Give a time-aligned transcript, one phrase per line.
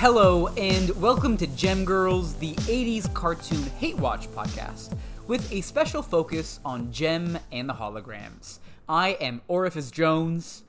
[0.00, 4.96] Hello, and welcome to Jem Girls, the 80s cartoon hate watch podcast,
[5.26, 8.60] with a special focus on Jem and the holograms.
[8.88, 10.62] I am Orifice Jones.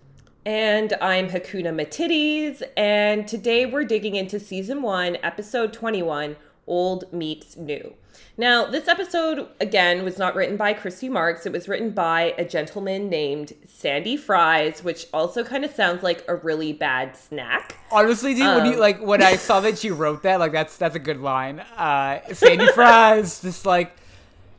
[0.46, 6.36] And I'm Hakuna Matidis, and today we're digging into season one, episode 21
[6.68, 7.96] Old Meets New.
[8.38, 11.46] Now, this episode, again, was not written by Christy Marx.
[11.46, 16.24] It was written by a gentleman named Sandy Fries, which also kind of sounds like
[16.28, 17.78] a really bad snack.
[17.92, 20.78] Honestly, dude, um, when you like when I saw that you wrote that, like that's
[20.78, 21.60] that's a good line.
[21.60, 23.96] Uh, Sandy Fries, just like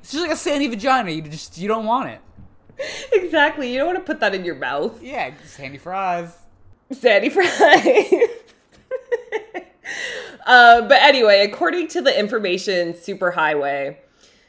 [0.00, 1.10] it's just like a sandy vagina.
[1.10, 2.20] You just you don't want it.
[3.12, 3.72] Exactly.
[3.72, 5.02] You don't want to put that in your mouth.
[5.02, 6.36] Yeah, Sandy Fries.
[6.90, 7.48] Sandy Fries.
[10.46, 13.96] Uh, but anyway, according to the information superhighway,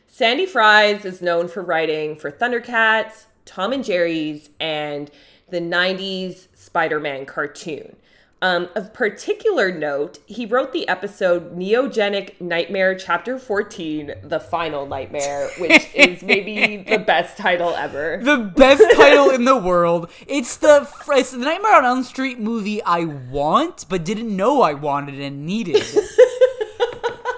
[0.08, 5.10] Sandy Fries is known for writing for Thundercats, Tom and Jerry's, and
[5.50, 7.96] the 90s Spider Man cartoon.
[8.44, 15.50] Um, of particular note, he wrote the episode Neogenic Nightmare Chapter 14, The Final Nightmare,
[15.60, 18.20] which is maybe the best title ever.
[18.22, 20.12] The best title in the world.
[20.28, 24.74] It's the, it's the Nightmare on Elm Street movie I want, but didn't know I
[24.74, 25.76] wanted and needed.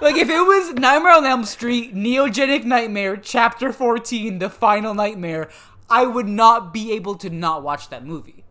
[0.02, 5.50] like, if it was Nightmare on Elm Street, Neogenic Nightmare Chapter 14, The Final Nightmare,
[5.88, 8.45] I would not be able to not watch that movie.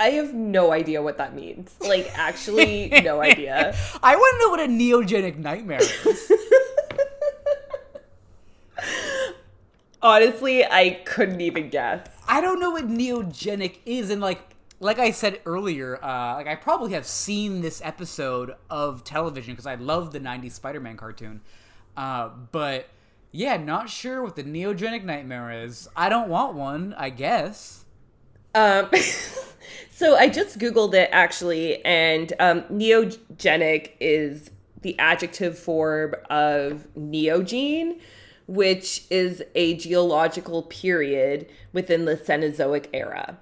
[0.00, 1.76] I have no idea what that means.
[1.78, 3.76] Like, actually, no idea.
[4.02, 6.32] I want to know what a neogenic nightmare is.
[10.02, 12.08] Honestly, I couldn't even guess.
[12.26, 14.40] I don't know what neogenic is, and like,
[14.80, 19.66] like I said earlier, uh, like I probably have seen this episode of television because
[19.66, 21.42] I love the '90s Spider-Man cartoon,
[21.98, 22.88] uh, but
[23.32, 25.90] yeah, not sure what the neogenic nightmare is.
[25.94, 26.94] I don't want one.
[26.96, 27.84] I guess.
[28.54, 28.88] Um.
[30.00, 34.50] So I just Googled it actually, and um, neogenic is
[34.80, 38.00] the adjective form of neogene,
[38.46, 43.36] which is a geological period within the Cenozoic era.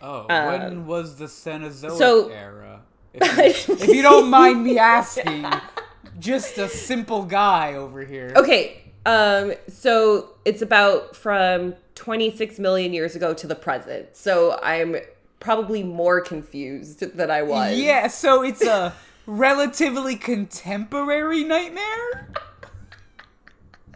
[0.00, 2.80] Oh, um, when was the Cenozoic so, era?
[3.14, 5.46] If you, if you don't mind me asking,
[6.18, 8.32] just a simple guy over here.
[8.34, 14.16] Okay, um, so it's about from 26 million years ago to the present.
[14.16, 14.96] So I'm
[15.42, 17.76] probably more confused than I was.
[17.76, 18.94] Yeah, so it's a
[19.26, 22.28] relatively contemporary nightmare.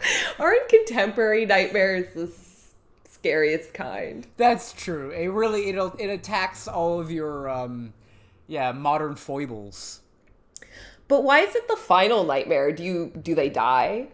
[0.39, 2.31] Aren't contemporary nightmares the
[3.09, 4.27] scariest kind?
[4.37, 5.11] That's true.
[5.11, 7.95] It really it it attacks all of your um
[8.47, 10.01] yeah, modern foibles.
[11.09, 12.73] But why is it the final nightmare?
[12.73, 14.09] Do you do they die?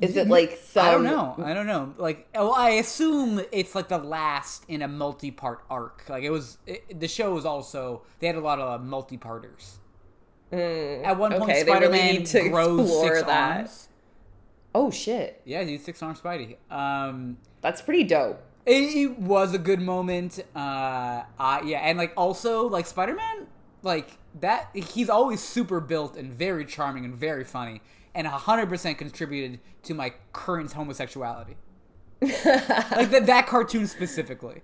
[0.00, 0.86] Is it like some?
[0.86, 1.34] I don't know.
[1.44, 1.92] I don't know.
[1.96, 6.04] Like, well, I assume it's like the last in a multi-part arc.
[6.08, 6.58] Like it was.
[6.66, 9.78] It, the show was also they had a lot of multi-parters.
[10.52, 13.56] Mm, At one point, Spider-Man really grows six that.
[13.58, 13.88] arms.
[14.74, 15.42] Oh shit!
[15.44, 16.56] Yeah, he's six arm Spidey.
[16.70, 18.40] Um, that's pretty dope.
[18.66, 20.38] It, it was a good moment.
[20.54, 23.48] Uh, uh, yeah, and like also like Spider-Man,
[23.82, 24.10] like
[24.40, 24.68] that.
[24.74, 27.82] He's always super built and very charming and very funny
[28.18, 31.56] and 100% contributed to my current homosexuality.
[32.20, 34.62] like that, that cartoon specifically.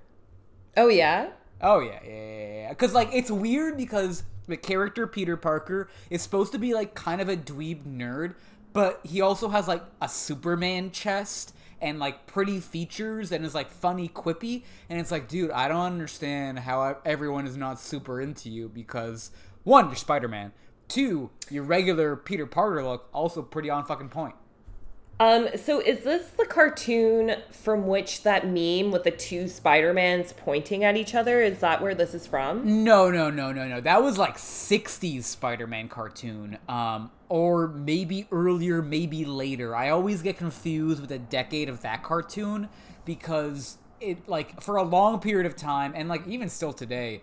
[0.76, 1.28] Oh, yeah?
[1.60, 2.68] Oh, yeah, yeah, yeah, yeah.
[2.70, 7.20] Because, like, it's weird because the character Peter Parker is supposed to be, like, kind
[7.20, 8.34] of a dweeb nerd,
[8.72, 13.68] but he also has, like, a Superman chest and like pretty features and is like
[13.68, 18.48] funny quippy and it's like dude i don't understand how everyone is not super into
[18.48, 19.32] you because
[19.64, 20.52] one you're spider-man
[20.88, 24.34] Two, your regular Peter Parker look also pretty on fucking point.
[25.20, 30.82] Um, so is this the cartoon from which that meme with the two Spider-Mans pointing
[30.82, 31.40] at each other?
[31.40, 32.82] Is that where this is from?
[32.82, 33.80] No, no, no, no, no.
[33.80, 36.58] That was like 60s Spider-Man cartoon.
[36.68, 39.74] Um, or maybe earlier, maybe later.
[39.76, 42.68] I always get confused with the decade of that cartoon
[43.04, 47.22] because it like for a long period of time and like even still today,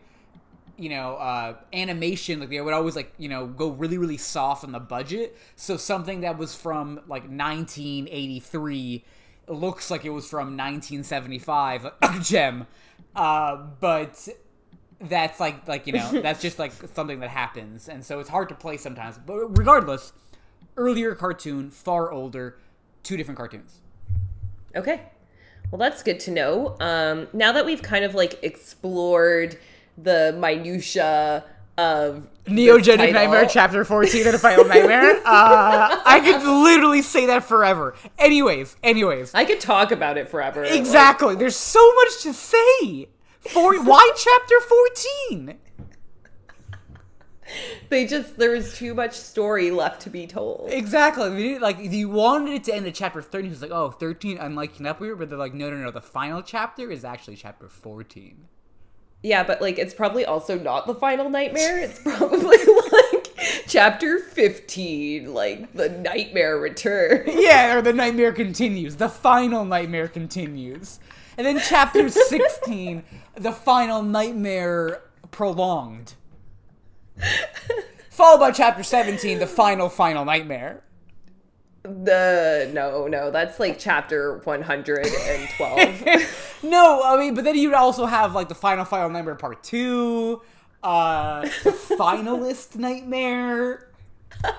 [0.78, 4.64] you know uh, animation like they would always like you know go really really soft
[4.64, 5.38] on the budget.
[5.56, 9.04] So something that was from like 1983
[9.48, 11.88] looks like it was from 1975
[12.22, 12.68] Jem
[13.16, 14.28] uh, but
[15.00, 17.90] that's like like you know that's just like something that happens.
[17.90, 19.18] And so it's hard to play sometimes.
[19.18, 20.14] But regardless
[20.78, 22.58] earlier cartoon far older
[23.04, 23.82] two different cartoons.
[24.76, 25.02] Okay.
[25.70, 29.58] Well that's good to know um, now that we've kind of like explored
[29.98, 31.44] the minutia
[31.78, 35.22] of Neogenic Nightmare Chapter 14 of the Final Nightmare.
[35.32, 37.96] Uh, I could literally say that forever.
[38.18, 39.34] Anyways, anyways.
[39.34, 40.64] I could talk about it forever.
[40.64, 41.30] Exactly.
[41.30, 41.40] Like.
[41.40, 43.08] There's so much to say.
[43.40, 44.60] For, why Chapter
[45.40, 45.58] 14?
[47.90, 50.70] they just there was too much story left to be told.
[50.72, 51.60] Exactly.
[51.60, 53.46] Like you wanted it to end at chapter 13.
[53.46, 55.92] He was like, oh, 13, unlike up here, but they're like, no, no, no.
[55.92, 58.48] The final chapter is actually chapter 14.
[59.24, 61.80] Yeah, but like it's probably also not the final nightmare.
[61.80, 62.58] It's probably
[62.92, 63.28] like
[63.68, 67.24] chapter 15, like the nightmare return.
[67.28, 68.98] Yeah, or the nightmare continues.
[68.98, 71.00] The final nightmare continues.
[71.38, 73.04] And then chapter 16,
[73.36, 76.16] the final nightmare prolonged.
[78.10, 80.84] Followed by chapter 17, the final, final nightmare.
[81.84, 86.48] The no, no, that's like chapter 112.
[86.64, 90.42] No, I mean, but then you'd also have like the final, final nightmare part two,
[90.84, 93.88] uh, the finalist nightmare.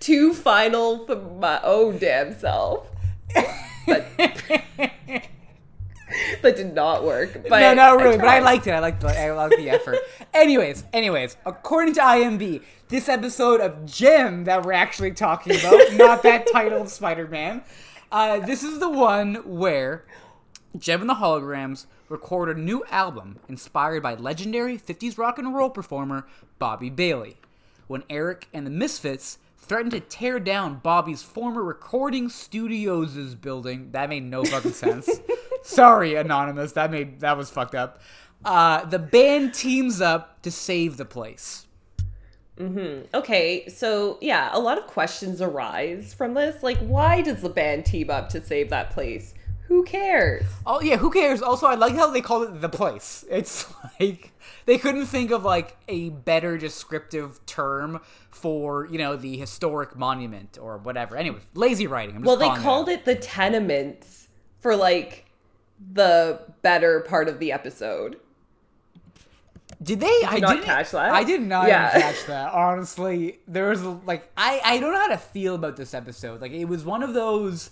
[0.00, 2.86] Two final for my own damn self.
[3.86, 5.26] But that
[6.56, 7.44] did not work.
[7.48, 8.14] But no, no, really.
[8.14, 8.72] I but I liked it.
[8.72, 9.98] I liked the, I liked the effort.
[10.32, 16.22] anyways, anyways, according to IMB, this episode of Jem that we're actually talking about, not
[16.22, 17.62] that title of Spider-Man,
[18.10, 20.04] uh, this is the one where
[20.76, 25.70] Jem and the Holograms record a new album inspired by legendary 50s rock and roll
[25.70, 26.26] performer
[26.58, 27.36] Bobby Bailey.
[27.86, 34.08] When Eric and the Misfits threatened to tear down Bobby's former recording studios' building, that
[34.08, 35.08] made no fucking sense.
[35.62, 36.72] Sorry, anonymous.
[36.72, 38.00] That made that was fucked up.
[38.44, 41.66] Uh, the band teams up to save the place.
[42.58, 43.06] Mm-hmm.
[43.14, 46.62] Okay, so yeah, a lot of questions arise from this.
[46.62, 49.34] Like, why does the band team up to save that place?
[49.68, 50.44] Who cares?
[50.66, 51.40] Oh yeah, who cares?
[51.42, 53.24] Also, I like how they call it the place.
[53.30, 53.66] It's
[54.00, 54.32] like
[54.66, 58.00] they couldn't think of like a better descriptive term
[58.30, 61.16] for you know the historic monument or whatever.
[61.16, 62.22] Anyway, lazy writing.
[62.22, 64.28] well, they called it the tenements
[64.60, 65.26] for like
[65.92, 68.16] the better part of the episode.
[69.82, 70.06] Did they?
[70.06, 71.12] Did I not didn't catch that.
[71.12, 71.90] I did not Yeah.
[71.90, 72.52] catch that.
[72.52, 76.40] Honestly, there was like I I don't know how to feel about this episode.
[76.40, 77.70] Like it was one of those.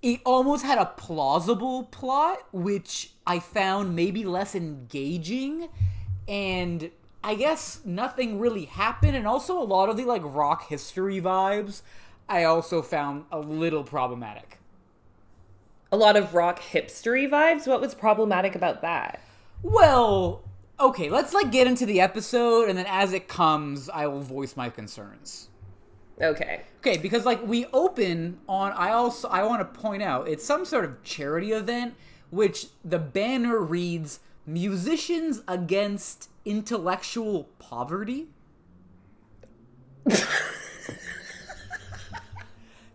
[0.00, 5.68] It almost had a plausible plot, which I found maybe less engaging,
[6.28, 6.90] and
[7.24, 9.16] I guess nothing really happened.
[9.16, 11.82] And also a lot of the like rock history vibes,
[12.28, 14.58] I also found a little problematic.
[15.90, 17.66] A lot of rock hipstery vibes.
[17.66, 19.20] What was problematic about that?
[19.62, 20.44] Well,
[20.78, 24.56] okay, let's like get into the episode, and then as it comes, I will voice
[24.56, 25.48] my concerns.
[26.20, 26.62] Okay.
[26.80, 30.64] Okay, because like we open on, I also I want to point out it's some
[30.64, 31.94] sort of charity event,
[32.30, 38.28] which the banner reads "Musicians Against Intellectual Poverty."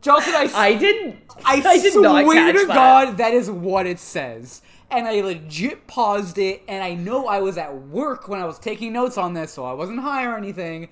[0.02, 1.16] Johnson, I, I didn't.
[1.46, 2.74] I, I did swear to that.
[2.74, 4.62] God, that is what it says.
[4.92, 8.60] And I legit paused it, and I know I was at work when I was
[8.60, 10.90] taking notes on this, so I wasn't high or anything.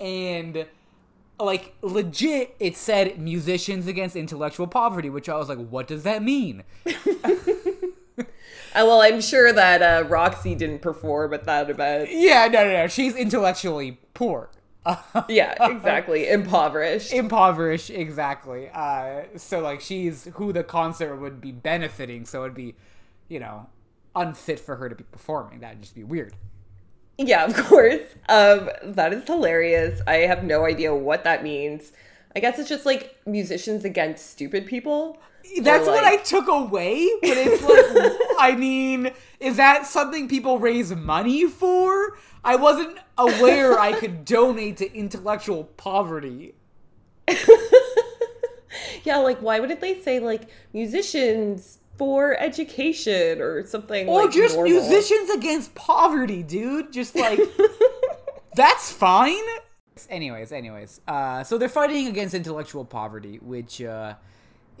[0.00, 0.64] And
[1.38, 6.22] like legit, it said musicians against intellectual poverty, which I was like, what does that
[6.22, 6.64] mean?
[8.74, 12.08] Uh, well, I'm sure that uh, Roxy didn't perform at that event.
[12.10, 12.86] Yeah, no, no, no.
[12.86, 14.48] She's intellectually poor.
[15.28, 16.28] Yeah, exactly.
[16.28, 17.12] Impoverished.
[17.12, 22.74] impoverished exactly uh so like she's who the concert would be benefiting so it'd be
[23.28, 23.66] you know
[24.16, 26.34] unfit for her to be performing that'd just be weird
[27.18, 28.02] Yeah, of course.
[28.28, 30.00] Um, that is hilarious.
[30.06, 31.92] I have no idea what that means.
[32.34, 35.18] I guess it's just like musicians against stupid people.
[35.62, 40.58] that's Or, what i took away but it's like i mean is that something people
[40.60, 46.54] raise money for i wasn't aware i could donate to intellectual poverty
[49.04, 50.42] Yeah, like why wouldn't they say like
[50.72, 54.08] musicians for education or something?
[54.08, 54.72] or like, just normal?
[54.72, 56.92] musicians against poverty dude.
[56.92, 57.38] Just like
[58.56, 59.44] that's fine.
[60.10, 64.14] Anyways anyways uh so they're fighting against intellectual poverty which uh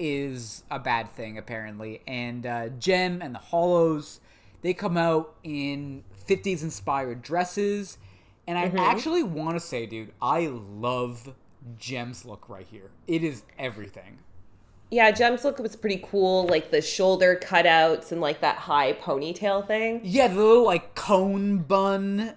[0.00, 2.02] is a bad thing apparently.
[2.08, 4.18] And uh jem and the hollows
[4.62, 7.98] they come out in 50s inspired dresses.
[8.48, 11.32] And i actually want to say dude i love
[11.78, 12.90] jem's look right here.
[13.06, 14.18] It is everything
[14.92, 19.66] Yeah, Jem's look was pretty cool, like the shoulder cutouts and like that high ponytail
[19.66, 20.02] thing.
[20.04, 22.34] Yeah, the little like cone bun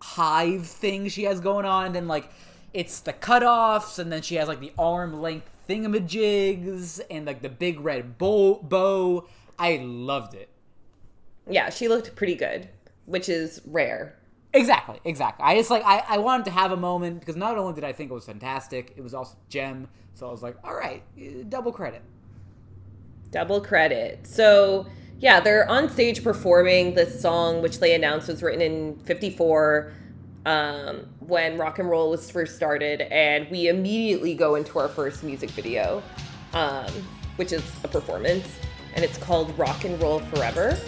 [0.00, 2.30] hive thing she has going on, and then like
[2.72, 7.48] it's the cutoffs, and then she has like the arm length thingamajigs and like the
[7.48, 8.60] big red bow.
[8.62, 9.26] bow.
[9.58, 10.48] I loved it.
[11.50, 12.68] Yeah, she looked pretty good,
[13.06, 14.14] which is rare.
[14.56, 15.44] Exactly, exactly.
[15.44, 17.92] I just like I, I wanted to have a moment because not only did I
[17.92, 19.88] think it was fantastic, it was also Jem.
[20.14, 22.02] So I was like, all right, eh, double credit.
[23.30, 24.26] Double credit.
[24.26, 24.86] So,
[25.18, 29.92] yeah, they're on stage performing this song, which they announced was written in 54.
[30.46, 35.24] um, when rock and roll was first started, and we immediately go into our first
[35.24, 36.02] music video,
[36.54, 36.86] um,
[37.34, 38.48] which is a performance,
[38.94, 40.78] and it's called Rock and Roll Forever.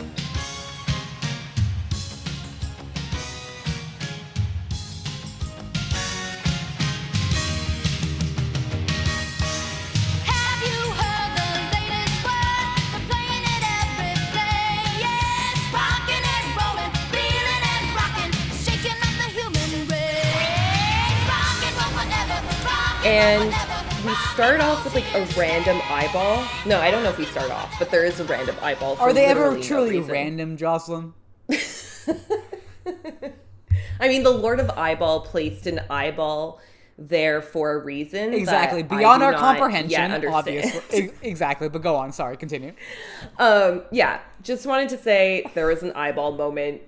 [23.19, 23.53] And
[24.07, 26.47] we start off with like a random eyeball.
[26.65, 28.95] No, I don't know if we start off, but there is a random eyeball.
[28.95, 31.15] For Are they ever literally no truly random, Jocelyn?
[34.01, 36.61] I mean, the Lord of Eyeball placed an eyeball
[36.97, 38.33] there for a reason.
[38.35, 38.85] Exactly.
[38.85, 41.11] Beyond our comprehension, obviously.
[41.23, 41.69] Exactly.
[41.69, 42.13] But go on.
[42.13, 42.37] Sorry.
[42.37, 42.73] Continue.
[43.41, 46.83] um, yeah, just wanted to say there was an eyeball moment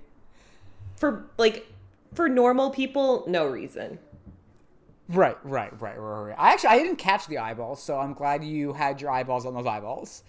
[0.95, 1.67] for like
[2.15, 3.99] for normal people, no reason.
[5.11, 6.37] Right, right, right, right, right.
[6.39, 9.55] I actually I didn't catch the eyeballs, so I'm glad you had your eyeballs on
[9.55, 10.23] those eyeballs.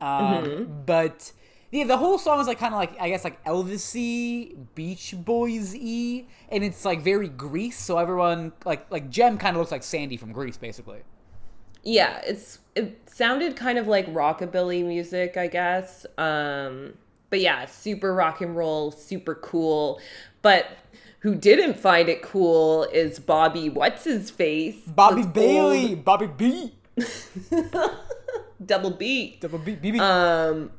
[0.00, 1.32] Um, But
[1.72, 6.26] yeah, the whole song is like kind of like I guess like Elvisy, Beach Boysy,
[6.50, 7.78] and it's like very Grease.
[7.78, 11.00] So everyone like like Jem kind of looks like Sandy from Grease, basically.
[11.82, 16.06] Yeah, it's it sounded kind of like rockabilly music, I guess.
[16.16, 16.94] Um,
[17.30, 20.00] but yeah, super rock and roll, super cool.
[20.42, 20.66] But
[21.20, 23.68] who didn't find it cool is Bobby.
[23.68, 24.76] What's his face?
[24.86, 26.74] Bobby Bailey, Bobby B,
[28.64, 29.38] double B.
[29.40, 30.00] Double B, BB.
[30.00, 30.70] Um,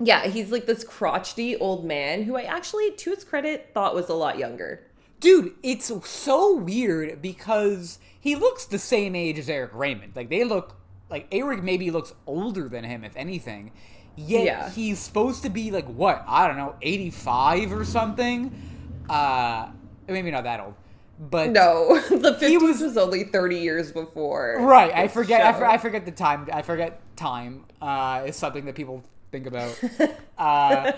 [0.00, 4.08] yeah, he's like this crotchety old man who I actually, to his credit, thought was
[4.08, 4.84] a lot younger.
[5.20, 10.12] Dude, it's so weird because he looks the same age as Eric Raymond.
[10.16, 10.76] Like they look
[11.08, 13.72] like Eric maybe looks older than him, if anything.
[14.16, 14.70] Yet Yeah.
[14.70, 18.52] he's supposed to be like what I don't know, eighty five or something.
[19.08, 19.68] Uh,
[20.08, 20.74] maybe not that old,
[21.18, 24.56] but No, the He 50s was- was, only 30 years before.
[24.60, 24.92] right.
[24.94, 25.42] I forget.
[25.42, 26.48] I, for, I forget the time.
[26.52, 27.64] I forget time.
[27.80, 29.78] Uh, is something that people think about.
[30.38, 30.92] uh,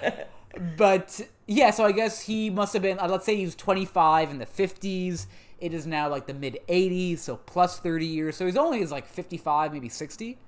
[0.76, 2.98] but yeah, so I guess he must have been.
[2.98, 5.26] Uh, let's say he was 25 in the 50s.
[5.58, 8.36] It is now like the mid 80s, so plus 30 years.
[8.36, 10.38] So he's only is like 55, maybe 60.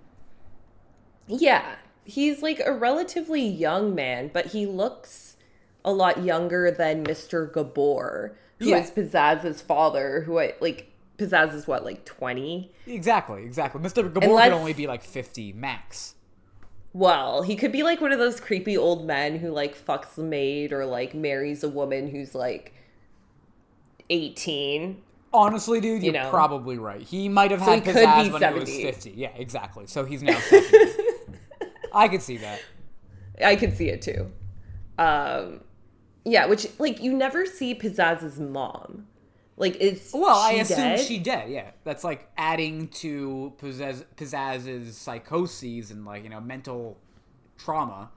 [1.27, 5.37] Yeah, he's like a relatively young man, but he looks
[5.89, 7.51] a lot younger than Mr.
[7.53, 8.79] Gabor, who Yeah.
[8.79, 10.93] is Pizzazz's father, who I like.
[11.17, 12.71] Pizzazz is what, like 20?
[12.87, 13.81] Exactly, exactly.
[13.81, 14.05] Mr.
[14.05, 16.15] Gabor could only be like 50 max.
[16.93, 20.23] Well, he could be like one of those creepy old men who like fucks the
[20.23, 22.73] maid or like marries a woman who's like
[24.11, 25.03] 18.
[25.33, 26.31] Honestly, dude, you're know.
[26.31, 27.03] probably right.
[27.03, 29.11] He might have So had pizzazz when he was 50.
[29.17, 29.87] Yeah, exactly.
[29.87, 30.93] So he's now 70.
[31.93, 32.61] I could see that.
[33.45, 34.31] I could see it too.
[34.99, 35.61] Um,
[36.31, 39.07] yeah, which like you never see Pizzazz's mom.
[39.57, 41.01] Like it's Well, I assume dead?
[41.01, 41.51] she dead.
[41.51, 46.99] Yeah, that's like adding to Pizzazz, Pizzazz's psychoses and like you know mental
[47.57, 48.11] trauma,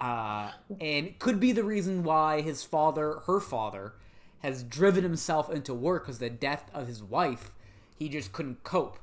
[0.00, 3.94] uh, and could be the reason why his father, her father,
[4.40, 7.52] has driven himself into work because the death of his wife,
[7.98, 8.98] he just couldn't cope.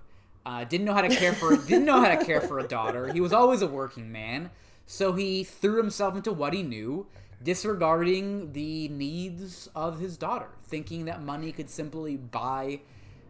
[0.46, 3.12] Uh, didn't know how to care for didn't know how to care for a daughter.
[3.12, 4.52] He was always a working man,
[4.86, 7.08] so he threw himself into what he knew,
[7.44, 12.82] disregarding the needs of his daughter, thinking that money could simply buy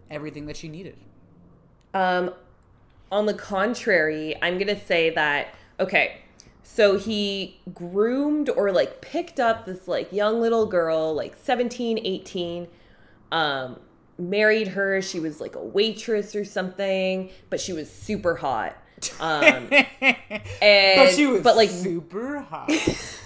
[0.10, 0.98] everything that she needed.
[1.94, 2.34] Um,
[3.12, 6.18] on the contrary, I'm gonna say that okay.
[6.64, 12.68] So he groomed or like picked up this like young little girl, like 17, 18,
[13.32, 13.80] um,
[14.18, 15.02] married her.
[15.02, 18.78] She was like a waitress or something, but she was super hot.
[19.20, 19.68] Um,
[20.62, 22.72] and but she was but like super hot.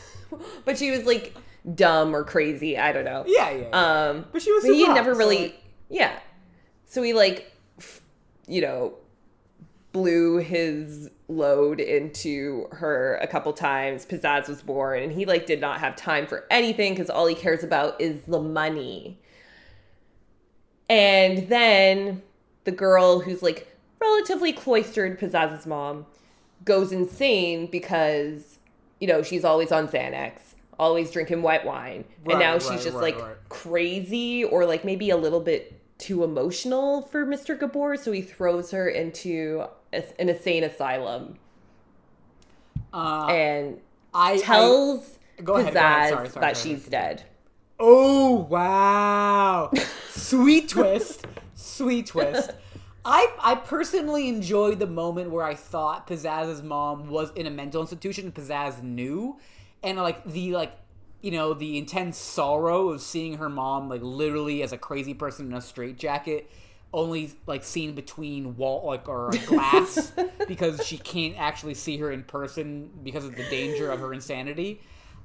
[0.66, 1.36] but she was like
[1.74, 2.78] dumb or crazy.
[2.78, 3.24] I don't know.
[3.28, 3.68] yeah, yeah.
[3.72, 4.08] yeah.
[4.10, 6.20] Um, But she was But he never hot, so, really, like- yeah.
[6.86, 8.02] So he like, f-
[8.48, 8.94] you know,
[9.92, 14.06] blew his load into her a couple times.
[14.06, 17.34] Pizzazz was born, and he like did not have time for anything because all he
[17.36, 19.20] cares about is the money.
[20.90, 22.22] And then
[22.64, 26.06] the girl who's like relatively cloistered, Pizzazz's mom,
[26.64, 28.55] goes insane because,
[29.06, 32.06] you know, she's always on Xanax, always drinking white wine.
[32.24, 35.80] Right, and now right, she's just right, like crazy or like maybe a little bit
[36.00, 37.58] too emotional for Mr.
[37.60, 37.98] Gabor.
[37.98, 41.38] So he throws her into a, an insane asylum
[42.92, 43.80] uh, and
[44.12, 46.10] I tells I- go ahead, Pizzazz go ahead.
[46.10, 46.76] Sorry, sorry, that sorry.
[46.76, 47.24] she's dead.
[47.80, 49.70] Oh wow!
[50.10, 52.54] Sweet twist, sweet twist.
[53.06, 57.82] I I personally enjoyed the moment where I thought Pizzazz's mom was in a mental
[57.82, 58.26] institution.
[58.26, 59.40] and Pizzazz knew,
[59.84, 60.74] and like the like
[61.22, 65.48] you know the intense sorrow of seeing her mom like literally as a crazy person
[65.48, 66.50] in a straitjacket
[66.94, 70.14] only like seen between wall like or glass
[70.48, 74.80] because she can't actually see her in person because of the danger of her insanity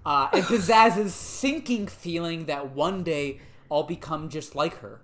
[0.06, 3.38] uh, and pizzazz's sinking feeling that one day
[3.70, 5.00] I'll become just like her.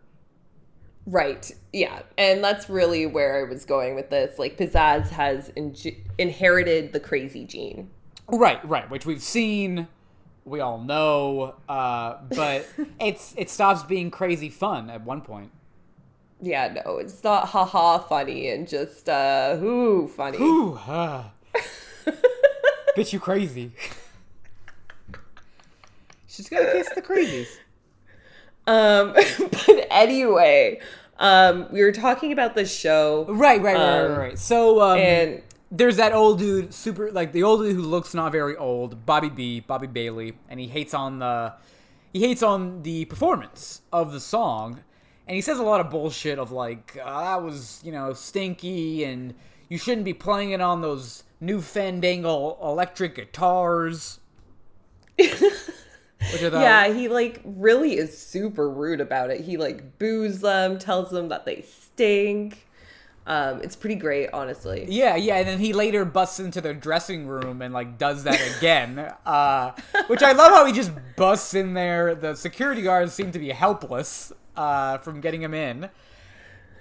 [1.07, 1.51] Right.
[1.73, 2.03] Yeah.
[2.19, 4.39] And that's really where I was going with this.
[4.39, 5.77] Like, Pizzazz has in-
[6.19, 7.91] inherited the crazy gene.
[8.29, 9.87] Right, right, which we've seen,
[10.45, 12.69] we all know, uh, but
[13.01, 15.53] it's it stops being crazy fun at one point.
[16.43, 20.39] Yeah, no, it's not haha funny and just, uh, ooh, funny.
[20.39, 21.31] Ooh, ah.
[22.97, 23.73] bitch, you crazy.
[26.27, 27.47] She's got a case the crazies.
[28.67, 30.81] Um, but anyway,
[31.19, 33.27] um, we were talking about the show.
[33.29, 34.39] Right, right, right, Um, right, right.
[34.39, 38.33] So, um, And there's that old dude, super like the old dude who looks not
[38.33, 41.55] very old, Bobby B, Bobby Bailey, and he hates on the
[42.13, 44.81] he hates on the performance of the song,
[45.27, 49.05] and he says a lot of bullshit of like uh, that was you know stinky
[49.05, 49.35] and
[49.69, 54.21] you shouldn't be playing it on those new Fandango electric guitars.
[56.33, 59.43] Which are the, yeah, he like really is super rude about it.
[59.43, 62.67] He like boos them, tells them that they stink.
[63.27, 64.87] Um, it's pretty great, honestly.
[64.89, 68.41] Yeah, yeah, and then he later busts into their dressing room and like does that
[68.57, 68.99] again.
[69.27, 69.73] uh,
[70.07, 72.15] which I love how he just busts in there.
[72.15, 75.91] The security guards seem to be helpless uh, from getting him in.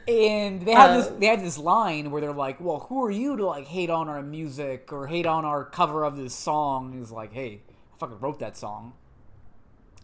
[0.07, 3.11] And they have this Uh, they have this line where they're like, Well, who are
[3.11, 6.93] you to like hate on our music or hate on our cover of this song?
[6.95, 7.61] He's like, Hey,
[7.95, 8.93] I fucking wrote that song.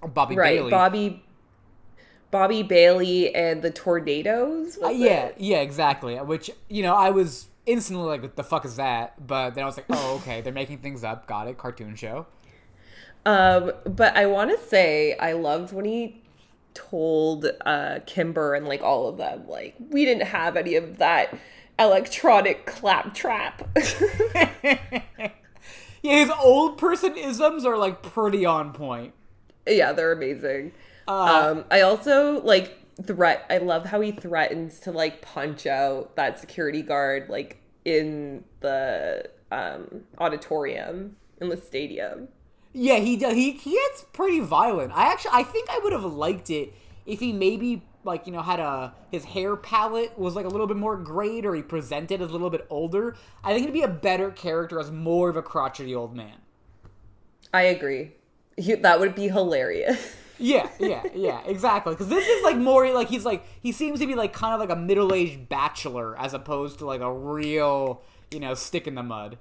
[0.08, 0.72] Bobby right, Bailey.
[0.72, 1.24] Bobby,
[2.32, 4.78] Bobby Bailey and the Tornadoes.
[4.82, 5.36] Uh, yeah, it?
[5.40, 6.16] yeah, exactly.
[6.18, 9.68] Which you know, I was instantly like, "What the fuck is that?" But then I
[9.68, 11.28] was like, "Oh, okay, they're making things up.
[11.28, 11.58] Got it.
[11.58, 12.28] Cartoon show."
[13.26, 16.22] Um, but I want to say I loved when he
[16.74, 21.38] told uh, Kimber and like all of them like we didn't have any of that
[21.78, 23.68] electronic claptrap.
[26.02, 29.14] Yeah, his old person isms are like pretty on point.
[29.68, 30.74] Yeah, they're amazing.
[31.08, 33.46] Uh, um, I also like threat.
[33.50, 39.30] I love how he threatens to like punch out that security guard like in the
[39.52, 42.28] um, auditorium in the stadium.
[42.74, 43.34] Yeah, he does.
[43.34, 44.94] He he gets pretty violent.
[44.94, 46.74] I actually, I think I would have liked it
[47.06, 50.68] if he maybe like you know had a his hair palette was like a little
[50.68, 53.16] bit more grayed or he presented as a little bit older.
[53.44, 56.38] I think he'd be a better character as more of a crotchety old man.
[57.54, 58.12] I agree.
[58.62, 60.16] He, that would be hilarious.
[60.38, 61.94] Yeah, yeah, yeah, exactly.
[61.94, 64.60] Because this is like more like he's like he seems to be like kind of
[64.60, 68.96] like a middle aged bachelor as opposed to like a real you know stick in
[68.96, 69.38] the mud.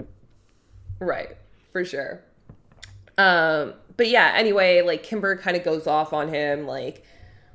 [0.98, 1.36] Right,
[1.72, 2.22] for sure.
[3.16, 7.04] Um, but yeah, anyway, like Kimber kind of goes off on him, like,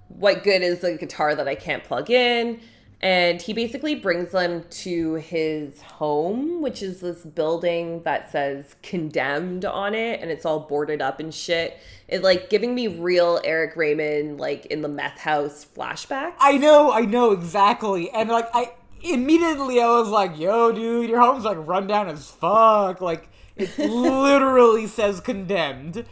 [0.07, 2.59] what good is a guitar that I can't plug in?
[3.01, 9.65] And he basically brings them to his home, which is this building that says condemned
[9.65, 11.77] on it, and it's all boarded up and shit.
[12.07, 16.33] It like giving me real Eric Raymond, like in the meth house flashback.
[16.39, 18.71] I know, I know exactly, and like I
[19.03, 23.77] immediately I was like, "Yo, dude, your home's like run down as fuck." Like it
[23.77, 26.05] literally says condemned.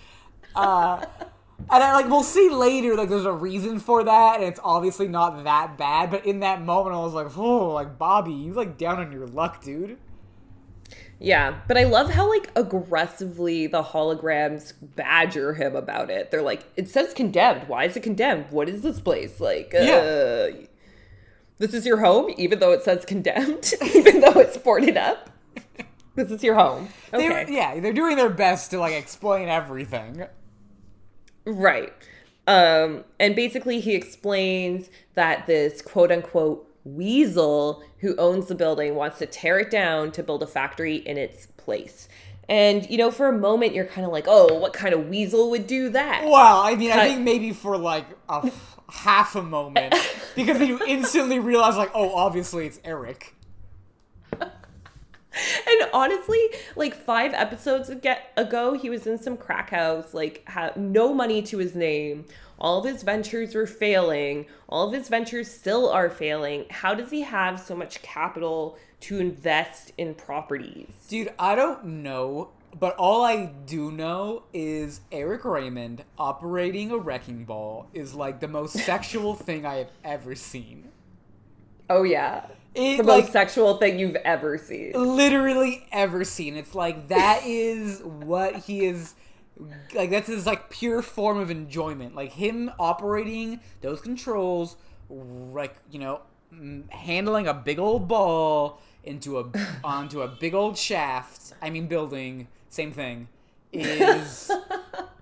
[0.56, 1.06] Uh,
[1.72, 2.96] and I like we'll see later.
[2.96, 6.12] Like there's a reason for that, and it's obviously not that bad.
[6.12, 9.28] But in that moment, I was like, "Oh, like Bobby, you like down on your
[9.28, 9.98] luck, dude."
[11.20, 16.32] Yeah, but I love how like aggressively the holograms badger him about it.
[16.32, 17.68] They're like, "It says condemned.
[17.68, 18.48] Why is it condemned?
[18.50, 19.74] What is this place like?
[19.74, 20.50] Uh, Yeah.
[21.60, 25.30] This is your home, even though it says condemned, even though it's boarded up.
[26.16, 26.90] This is your home.
[27.12, 30.26] They, Okay, Yeah, they're doing their best to like explain everything.
[31.46, 31.94] Right.
[32.46, 39.20] Um, and basically, he explains that this quote unquote weasel who owns the building wants
[39.20, 42.10] to tear it down to build a factory in its place.
[42.50, 45.50] And you know, for a moment, you're kind of like, "Oh, what kind of weasel
[45.52, 49.42] would do that?" Well, I mean, I think maybe for like a f- half a
[49.42, 49.96] moment,
[50.36, 53.34] because then you instantly realize, like, oh, obviously it's Eric.
[55.68, 56.40] And honestly,
[56.76, 61.42] like five episodes ag- ago, he was in some crack house, like had no money
[61.44, 62.26] to his name.
[62.60, 64.46] All of his ventures were failing.
[64.70, 66.66] All of his ventures still are failing.
[66.70, 70.88] How does he have so much capital to invest in properties?
[71.10, 77.46] Dude, I don't know, but all I do know is Eric Raymond operating a wrecking
[77.46, 80.90] ball is like the most sexual thing I have ever seen.
[81.90, 84.94] Oh yeah, It, the like, most sexual thing you've ever seen.
[84.94, 86.56] literally ever seen.
[86.58, 89.14] It's like that is what he is
[89.94, 92.16] like that's his like pure form of enjoyment.
[92.16, 94.76] Like him operating those controls,
[95.10, 96.22] like you know,
[96.90, 99.52] handling a big old ball into a
[99.84, 101.54] onto a big old shaft.
[101.62, 103.28] I mean, building, same thing.
[103.72, 104.52] Is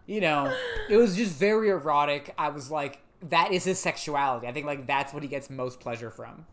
[0.06, 0.54] you know,
[0.90, 2.34] it was just very erotic.
[2.38, 4.48] I was like, that is his sexuality.
[4.48, 6.46] I think like that's what he gets most pleasure from.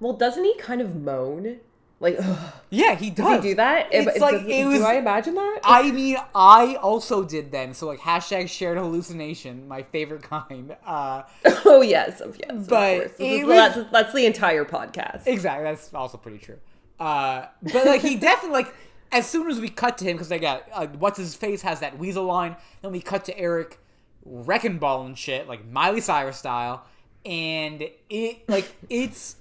[0.00, 1.60] Well, doesn't he kind of moan?
[2.02, 3.26] Like, ugh, Yeah, he does.
[3.26, 3.88] does he do that?
[3.92, 4.78] It's If- like does- it was.
[4.78, 5.60] do I imagine that?
[5.64, 7.74] I mean, I also did then.
[7.74, 10.74] So like hashtag shared hallucination, my favorite kind.
[10.86, 11.22] Uh,
[11.66, 13.10] oh yes, yes, But of course.
[13.12, 15.26] This it is- was- that's, that's the entire podcast.
[15.26, 15.64] exactly.
[15.64, 16.58] That's also pretty true.
[16.98, 18.74] Uh, but like he definitely like
[19.12, 21.80] as soon as we cut to him because they got uh, what's his face has
[21.80, 22.56] that weasel line.
[22.80, 23.78] Then we cut to Eric
[24.24, 26.84] wrecking ball and shit like Miley Cyrus style,
[27.26, 29.36] and it like it's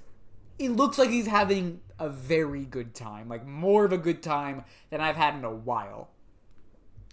[0.60, 4.64] it looks like he's having a very good time, like more of a good time
[4.90, 6.10] than I've had in a while.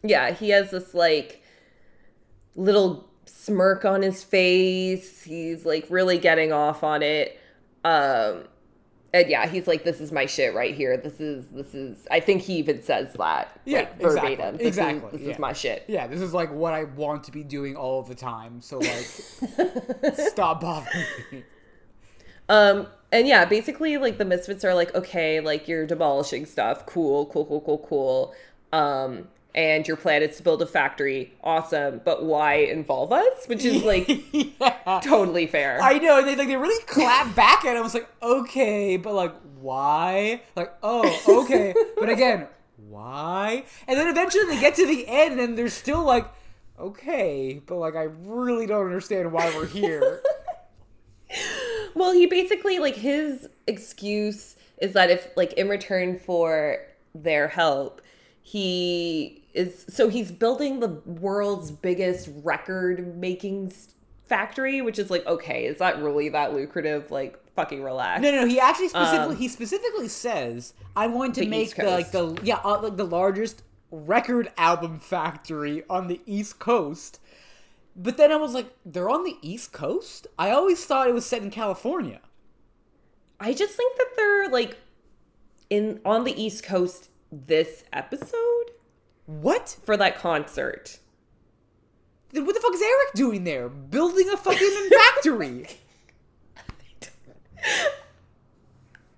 [0.02, 1.42] yeah, he has this like
[2.54, 5.22] little smirk on his face.
[5.22, 7.38] He's like really getting off on it.
[7.84, 8.44] Um
[9.14, 10.96] and yeah, he's like, "This is my shit right here.
[10.98, 14.56] This is this is." I think he even says that, Yeah, like, verbatim.
[14.56, 15.32] exactly, This exactly, Is, this yeah.
[15.32, 15.84] is my shit.
[15.88, 18.60] Yeah, this is like what I want to be doing all the time.
[18.60, 19.06] So like,
[20.16, 21.44] stop bothering me.
[22.50, 27.26] Um, and yeah, basically, like the misfits are like, okay, like you're demolishing stuff, cool,
[27.26, 28.34] cool, cool, cool, cool.
[28.72, 32.02] Um, and your plan is to build a factory, awesome.
[32.04, 33.46] But why involve us?
[33.46, 35.00] Which is like yeah.
[35.02, 35.80] totally fair.
[35.80, 37.78] I know, and they like they really clap back at him.
[37.78, 40.42] I was like, okay, but like, why?
[40.54, 43.64] Like, oh, okay, but again, why?
[43.88, 46.26] And then eventually they get to the end, and they're still like,
[46.78, 50.22] okay, but like, I really don't understand why we're here.
[51.96, 56.76] Well, he basically like his excuse is that if like in return for
[57.14, 58.02] their help,
[58.42, 63.72] he is so he's building the world's biggest record making
[64.26, 67.10] factory, which is like okay, is that really that lucrative?
[67.10, 68.20] Like fucking relax.
[68.20, 68.46] No, no, no.
[68.46, 72.78] He actually specifically he specifically says, "I'm going to make the like the yeah uh,
[72.82, 77.20] like the largest record album factory on the East Coast."
[77.96, 80.26] But then I was like, "They're on the East Coast?
[80.38, 82.20] I always thought it was set in California."
[83.40, 84.76] I just think that they're like
[85.70, 88.70] in on the East Coast this episode
[89.26, 89.76] What?
[89.82, 90.98] for that concert.
[92.30, 93.68] Then what the fuck is Eric doing there?
[93.68, 95.66] Building a fucking factory?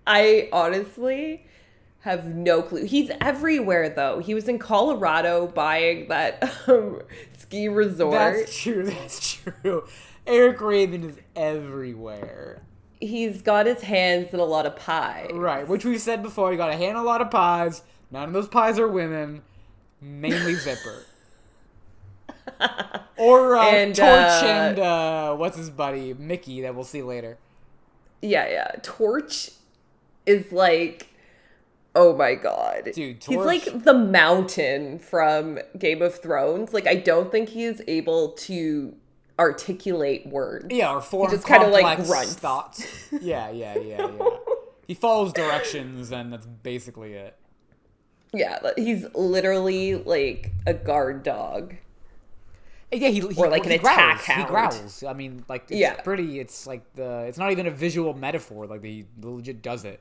[0.07, 1.45] I honestly
[2.01, 2.85] have no clue.
[2.85, 4.21] He's everywhere though.
[4.21, 7.03] He was in Colorado buying that um,
[7.49, 8.13] ski resort.
[8.13, 8.85] That's true.
[8.85, 9.87] That's true.
[10.27, 12.63] Eric Raymond is everywhere.
[13.01, 15.31] He's got his hands in a lot of pies.
[15.33, 16.53] Right, which we've said before.
[16.53, 17.83] You got to hand a lot of pies.
[18.11, 19.43] None of those pies are women.
[20.01, 21.05] Mainly Zipper.
[23.17, 27.39] or uh, And, Torch uh, and uh, what's his buddy Mickey that we'll see later.
[28.21, 28.73] Yeah, yeah.
[28.83, 29.51] Torch
[30.27, 31.09] is like,
[32.01, 36.73] oh my god, Dude, He's like the mountain from Game of Thrones.
[36.73, 38.95] Like, I don't think he is able to
[39.39, 40.67] articulate words.
[40.71, 42.35] Yeah, or form just kinda, like, complex grunts.
[42.35, 42.87] thoughts.
[43.21, 44.29] Yeah, yeah, yeah, yeah.
[44.87, 47.37] he follows directions, and that's basically it.
[48.33, 51.75] Yeah, he's literally like a guard dog.
[52.93, 54.75] Yeah, he, he Or like an he attack growls.
[54.77, 55.05] He growls.
[55.05, 55.95] I mean, like it's Yeah.
[56.01, 56.39] pretty.
[56.39, 57.25] It's like the.
[57.27, 58.67] It's not even a visual metaphor.
[58.67, 60.01] Like he legit does it.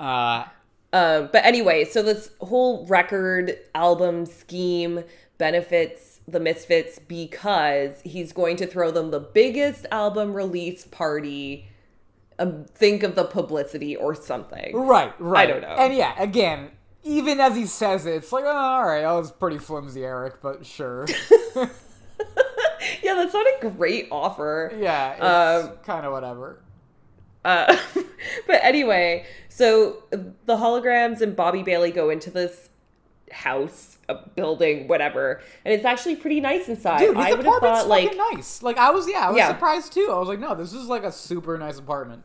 [0.00, 0.44] Uh,
[0.92, 5.04] Um, but anyway, so this whole record album scheme
[5.36, 11.68] benefits the Misfits because he's going to throw them the biggest album release party.
[12.38, 14.76] Um, think of the publicity or something.
[14.76, 15.48] right, right.
[15.48, 15.68] I don't know.
[15.68, 16.70] And yeah, again,
[17.02, 20.40] even as he says it, it's like, oh, all right, that was pretty flimsy, Eric,
[20.40, 21.06] but sure.
[23.02, 24.72] Yeah, that's not a great offer.
[24.78, 25.14] yeah,
[25.60, 26.60] it's Um, kind of whatever.
[27.44, 27.76] Uh,
[28.46, 29.26] but anyway,
[29.58, 32.68] so the holograms and Bobby Bailey go into this
[33.32, 37.00] house, a building, whatever, and it's actually pretty nice inside.
[37.00, 38.62] Dude, his I would have apartment's thought like nice.
[38.62, 39.48] Like I was, yeah, I was Yeah.
[39.48, 40.10] surprised too.
[40.12, 42.22] I was like, no, this is like a super nice apartment.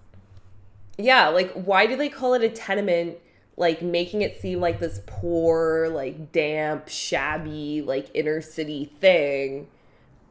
[1.00, 3.18] Yeah, like why do they call it a tenement?
[3.58, 9.68] Like making it seem like this poor, like damp, shabby, like inner city thing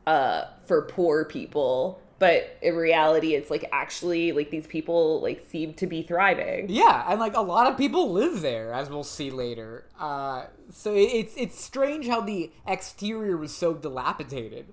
[0.06, 2.00] uh for poor people.
[2.22, 6.66] But in reality it's like actually like these people like seem to be thriving.
[6.68, 9.86] Yeah, and like a lot of people live there, as we'll see later.
[9.98, 14.66] Uh, so it's it's strange how the exterior was so dilapidated.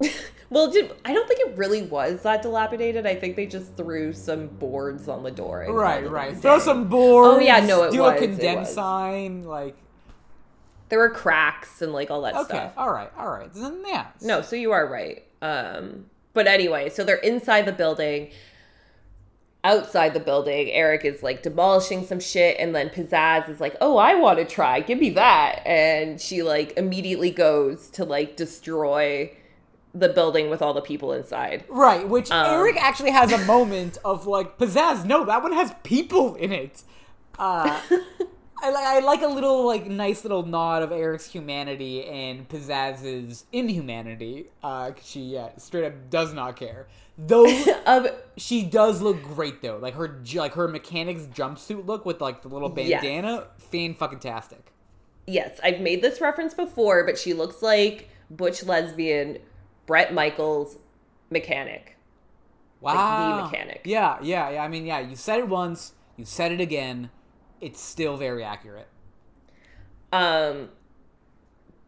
[0.50, 3.06] Well, did I don't think it really was that dilapidated.
[3.06, 5.66] I think they just threw some boards on the door.
[5.68, 6.34] Right, right.
[6.34, 6.64] Throw day.
[6.64, 7.36] some boards.
[7.36, 7.94] Oh, yeah, no, it was.
[7.94, 9.76] do was, a condemn sign, like.
[10.88, 12.56] There were cracks and like all that Okay, stuff.
[12.56, 13.52] Okay, all right, all right.
[13.52, 14.06] Then yeah.
[14.22, 15.24] No, so you are right.
[15.42, 16.06] Um,
[16.38, 18.30] but anyway, so they're inside the building.
[19.64, 23.96] Outside the building, Eric is like demolishing some shit, and then Pizzazz is like, "Oh,
[23.96, 24.78] I want to try.
[24.78, 29.32] Give me that!" And she like immediately goes to like destroy
[29.92, 31.64] the building with all the people inside.
[31.68, 35.04] Right, which Um, Eric actually has a moment of like pizzazz.
[35.04, 36.84] No, that one has people in it.
[37.36, 37.80] Uh,
[38.62, 43.44] I like I like a little like nice little nod of Eric's humanity and Pizzazz's
[43.52, 44.46] inhumanity.
[44.62, 46.88] Uh, she yeah straight up does not care.
[47.16, 47.46] Though
[47.86, 52.42] Um, she does look great though, like her like her mechanic's jumpsuit look with like
[52.42, 53.02] the little Yes.
[53.02, 54.72] bandana, fan fucking tastic.
[55.26, 59.38] yes, I've made this reference before, but she looks like butch lesbian
[59.86, 60.78] Bret Michaels
[61.30, 61.96] mechanic.
[62.80, 63.82] Wow, The mechanic.
[63.84, 64.62] Yeah, yeah, yeah.
[64.64, 65.00] I mean, yeah.
[65.00, 67.10] You said it once, you said it again.
[67.60, 68.88] It's still very accurate.
[70.12, 70.70] Um,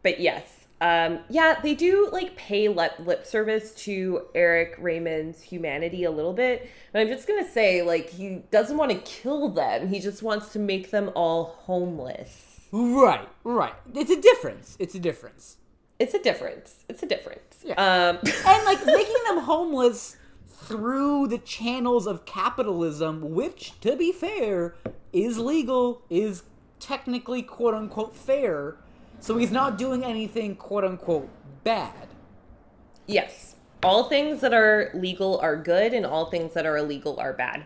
[0.03, 6.03] but yes, um, yeah, they do like pay lip, lip service to Eric Raymond's humanity
[6.03, 6.69] a little bit.
[6.91, 9.87] But I'm just gonna say, like, he doesn't want to kill them.
[9.89, 12.61] He just wants to make them all homeless.
[12.71, 13.73] Right, right.
[13.93, 14.75] It's a difference.
[14.79, 15.57] It's a difference.
[15.99, 16.83] It's a difference.
[16.89, 17.63] It's a difference.
[17.63, 17.73] Yeah.
[17.73, 20.17] Um, And like making them homeless
[20.61, 24.75] through the channels of capitalism, which, to be fair,
[25.11, 26.43] is legal, is
[26.79, 28.75] technically quote unquote fair.
[29.19, 31.29] So he's not doing anything quote unquote
[31.63, 32.07] bad.
[33.07, 37.33] yes, all things that are legal are good, and all things that are illegal are
[37.33, 37.65] bad.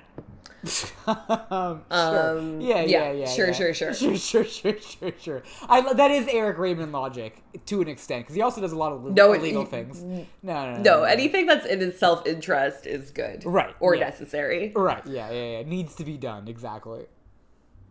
[1.08, 2.38] Um, sure.
[2.38, 3.52] Um, yeah, yeah, yeah, yeah, sure, yeah.
[3.54, 3.94] sure, sure.
[3.94, 5.44] sure, sure, sure, sure, sure.
[5.70, 8.92] I, that is Eric Raymond logic to an extent because he also does a lot
[8.92, 10.02] of No, illegal he- things.
[10.04, 14.06] No, no, no, No, anything that's in his self interest is good, Right, or yeah.
[14.06, 14.72] necessary.
[14.76, 15.64] Right, yeah, yeah, yeah.
[15.64, 17.06] Needs to be done exactly.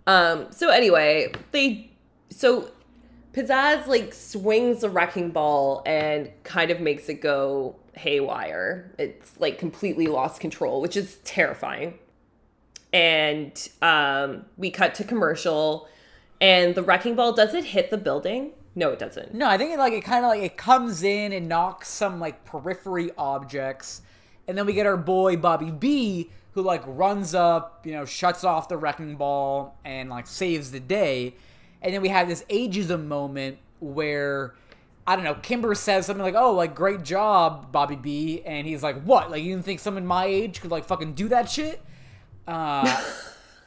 [0.07, 1.91] Um, so anyway, they
[2.31, 2.71] so
[3.33, 8.93] Pizzazz like swings the wrecking ball and kind of makes it go haywire.
[8.99, 11.99] It's like completely lost control, which is terrifying.
[12.95, 15.89] And um, we cut to commercial,
[16.41, 18.53] and the wrecking ball does it hit the building?
[18.77, 19.35] No, it doesn't.
[19.35, 22.21] No, I think it like it kind of like it comes in and knocks some
[22.21, 24.03] like periphery objects,
[24.47, 28.45] and then we get our boy Bobby B who like runs up, you know, shuts
[28.45, 31.35] off the wrecking ball and like saves the day,
[31.83, 34.55] and then we have this ageism moment where.
[35.07, 35.35] I don't know.
[35.35, 39.31] Kimber says something like, "Oh, like great job, Bobby B," and he's like, "What?
[39.31, 41.84] Like you didn't think someone my age could like fucking do that shit?"
[42.47, 43.03] Uh,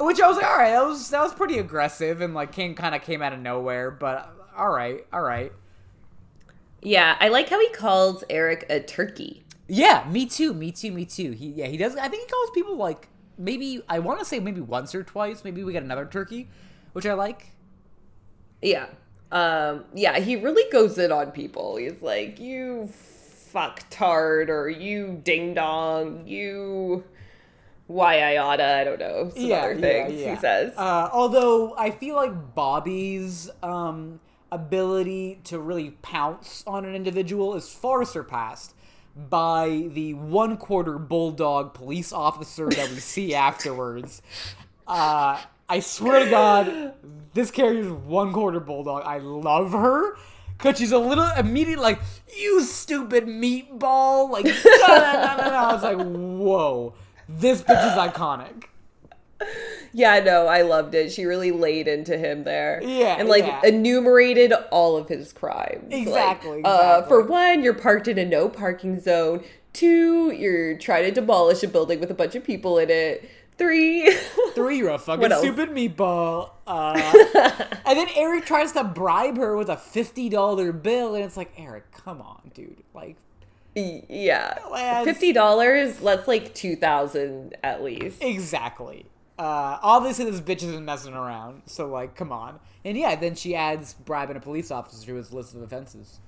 [0.00, 2.74] which I was like, "All right, that was that was pretty aggressive," and like came
[2.74, 3.90] kind of came out of nowhere.
[3.90, 5.52] But all right, all right.
[6.82, 9.44] Yeah, I like how he calls Eric a turkey.
[9.68, 11.30] Yeah, me too, me too, me too.
[11.30, 11.96] He yeah, he does.
[11.96, 15.44] I think he calls people like maybe I want to say maybe once or twice.
[15.44, 16.48] Maybe we get another turkey,
[16.92, 17.52] which I like.
[18.60, 18.86] Yeah.
[19.30, 21.76] Um, yeah, he really goes in on people.
[21.76, 22.90] He's like, you
[23.52, 27.04] fucktard, or you ding dong, you
[27.92, 30.72] why I oughta, I don't know, some other things he says.
[30.76, 37.68] Uh, although I feel like Bobby's um, ability to really pounce on an individual is
[37.68, 38.74] far surpassed
[39.14, 44.22] by the one quarter bulldog police officer that we see afterwards.
[44.86, 46.94] Uh, I swear to God,
[47.34, 49.02] this character's one quarter bulldog.
[49.04, 50.16] I love her.
[50.58, 51.98] Cause she's a little immediate like,
[52.38, 54.30] you stupid meatball.
[54.30, 55.56] Like, no, no, no.
[55.56, 56.94] I was like, whoa.
[57.38, 58.64] This bitch is iconic.
[59.92, 61.10] yeah, no, I loved it.
[61.12, 62.80] She really laid into him there.
[62.82, 63.60] Yeah, And like yeah.
[63.64, 65.90] enumerated all of his crimes.
[65.92, 69.42] Like, Exactly, Uh, for one, you're parked in a no parking zone.
[69.72, 73.28] Two, you're trying to demolish a building with a bunch of people in it.
[73.58, 74.10] Three,
[74.54, 76.50] Three, you're a fucking stupid meatball.
[76.66, 76.92] Uh,
[77.86, 81.52] and then Eric tries to bribe her with a fifty dollar bill, and it's like,
[81.58, 82.82] Eric, come on, dude.
[82.94, 83.16] Like,
[83.74, 85.96] yeah, fifty dollars.
[85.98, 88.22] That's like two thousand at least.
[88.22, 89.06] exactly.
[89.38, 92.60] Uh, obviously, this bitch isn't messing around, so like, come on.
[92.84, 96.20] And yeah, then she adds bribing a police officer to his list of offenses.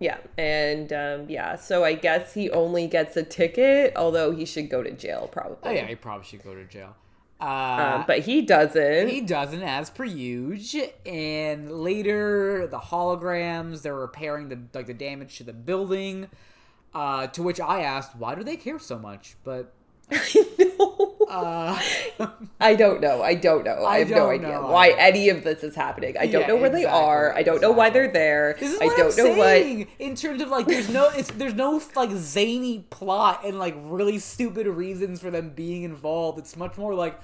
[0.00, 4.68] Yeah, and um, yeah, so I guess he only gets a ticket, although he should
[4.68, 5.56] go to jail probably.
[5.62, 6.94] Oh yeah, he probably should go to jail.
[7.40, 9.08] Uh, Um, but he doesn't.
[9.08, 10.88] He doesn't, as per usual.
[11.06, 16.28] And later, the holograms they're repairing the like the damage to the building.
[16.94, 19.36] Uh, to which I asked, why do they care so much?
[19.44, 19.72] But
[21.28, 21.78] uh,
[22.60, 23.22] I don't know.
[23.22, 23.84] I don't know.
[23.84, 26.16] I, I have no idea know why any of this is happening.
[26.18, 27.34] I don't Yeah, know where they are.
[27.34, 28.56] I don't know why they're there.
[28.58, 29.62] this is I what don't I'm know what.
[29.62, 33.74] saying in terms of like, there's no, it's there's no like zany plot and like
[33.78, 36.38] really stupid reasons for them being involved.
[36.38, 37.20] It's much more like,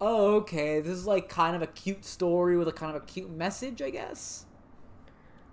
[0.00, 3.06] oh, okay, this is like kind of a cute story with a kind of a
[3.06, 4.46] cute message, I guess.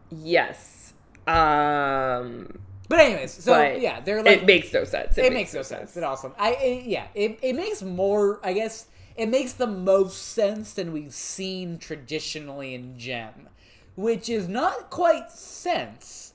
[0.10, 0.94] Yes.
[1.26, 5.18] Um But anyways, so but yeah, they're like it makes no sense.
[5.18, 5.98] it makes no sense.
[5.98, 6.34] It awesome.
[6.38, 8.40] I it, yeah, it, it makes more.
[8.44, 13.50] I guess it makes the most sense than we've seen traditionally in Jem,
[13.96, 16.34] which is not quite sense,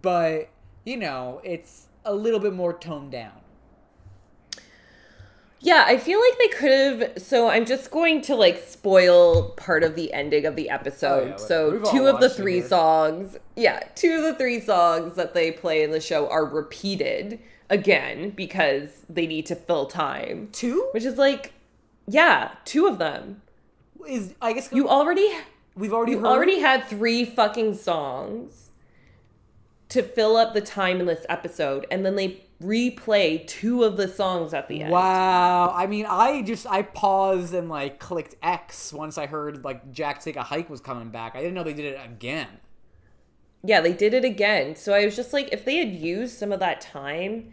[0.00, 0.48] but
[0.84, 3.41] you know, it's a little bit more toned down.
[5.64, 7.22] Yeah, I feel like they could have.
[7.22, 11.22] So I'm just going to like spoil part of the ending of the episode.
[11.22, 12.68] Oh, yeah, so two of the three here.
[12.68, 17.38] songs, yeah, two of the three songs that they play in the show are repeated
[17.70, 20.48] again because they need to fill time.
[20.50, 21.52] Two Which is like,
[22.08, 23.42] yeah, two of them.
[24.06, 25.32] is I guess You already
[25.76, 28.70] we've already you already had three fucking songs
[29.90, 34.08] to fill up the time in this episode, and then they replay two of the
[34.08, 34.90] songs at the end.
[34.92, 35.72] Wow.
[35.74, 40.22] I mean, I just I paused and like clicked X once I heard like Jack
[40.22, 41.34] Take a Hike was coming back.
[41.34, 42.48] I didn't know they did it again.
[43.64, 44.74] Yeah, they did it again.
[44.74, 47.52] So I was just like, if they had used some of that time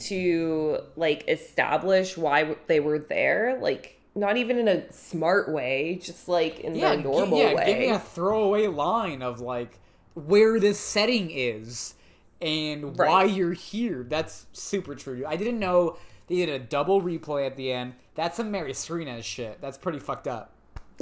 [0.00, 6.28] to like establish why they were there, like not even in a smart way, just
[6.28, 7.66] like in Yeah, the normal yeah, way.
[7.66, 9.78] give me a throwaway line of like
[10.14, 11.94] where this setting is
[12.40, 14.04] and why you're here.
[14.08, 15.24] That's super true.
[15.26, 17.94] I didn't know they did a double replay at the end.
[18.14, 19.60] That's some Mary Skrenes shit.
[19.60, 20.52] That's pretty fucked up.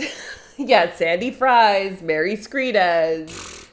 [0.57, 3.67] yeah, Sandy Fries, Mary Skrenes.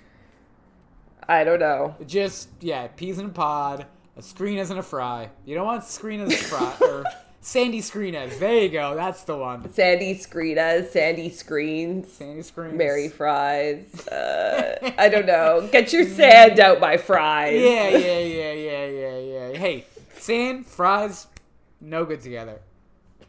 [1.28, 1.96] I don't know.
[2.06, 5.30] Just yeah, peas in a pod, a screen isn't a fry.
[5.46, 7.04] You don't want screen as a fry or
[7.46, 8.40] Sandy Skrenes.
[8.40, 8.96] There you go.
[8.96, 9.72] That's the one.
[9.72, 12.74] Sandy Skrenes, Sandy Screens, Sandy Skrenes.
[12.74, 14.08] Mary Fries.
[14.08, 15.70] Uh, I don't know.
[15.72, 17.62] Get your sand out, my fries.
[17.62, 19.58] Yeah, yeah, yeah, yeah, yeah, yeah.
[19.60, 19.86] Hey,
[20.18, 21.28] sand, fries,
[21.80, 22.62] no good together.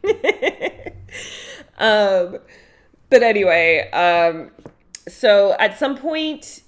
[1.77, 2.39] um
[3.09, 4.51] but anyway um
[5.07, 6.61] so at some point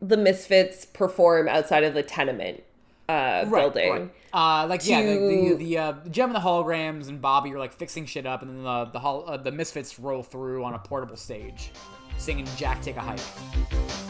[0.00, 2.62] the misfits perform outside of the tenement
[3.08, 7.52] uh building Uh, like yeah, the the, the uh, Jem and the holograms and Bobby
[7.54, 10.62] are like fixing shit up, and then the the hol- uh, the misfits roll through
[10.64, 11.70] on a portable stage,
[12.18, 14.05] singing "Jack Take a Hike."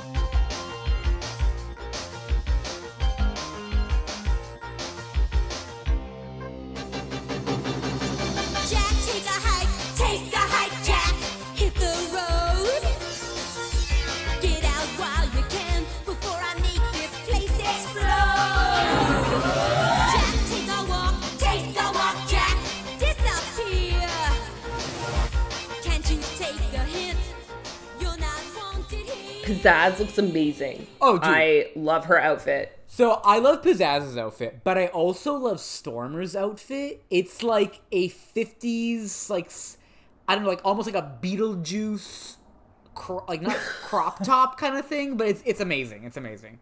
[29.67, 31.25] Pizzazz looks amazing Oh, dude.
[31.25, 37.03] i love her outfit So I love Pizzazz's outfit, but I also love Stormer's outfit.
[37.11, 39.51] It's like a '50s, like
[40.29, 42.37] I don't know, like almost like a Beetlejuice,
[42.95, 46.05] cro- like not crop top kind of thing, but it's it's amazing.
[46.05, 46.61] It's amazing.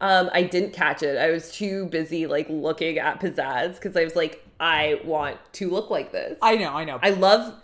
[0.00, 4.04] um i didn't catch it i was too busy like looking at pizzazz because i
[4.04, 6.98] was like i want to look like this I know, I know.
[7.02, 7.54] I love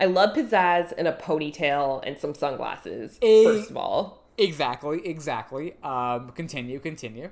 [0.00, 3.18] I love pizzazz and a ponytail and some sunglasses.
[3.22, 3.44] Eh.
[3.44, 5.74] First of all, exactly, exactly.
[5.82, 7.30] Um, continue, continue.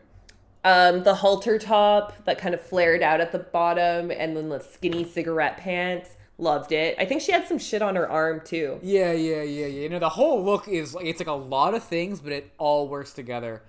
[0.64, 4.60] um, the halter top that kind of flared out at the bottom, and then the
[4.60, 6.10] skinny cigarette pants.
[6.38, 6.96] Loved it.
[6.98, 8.78] I think she had some shit on her arm too.
[8.82, 9.82] Yeah, yeah, yeah, yeah.
[9.84, 12.50] You know, the whole look is like it's like a lot of things, but it
[12.58, 13.62] all works together.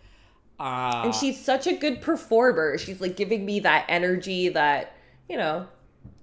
[0.59, 2.77] Uh, And she's such a good performer.
[2.77, 4.91] She's like giving me that energy that
[5.29, 5.67] you know,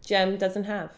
[0.04, 0.90] Jem doesn't have.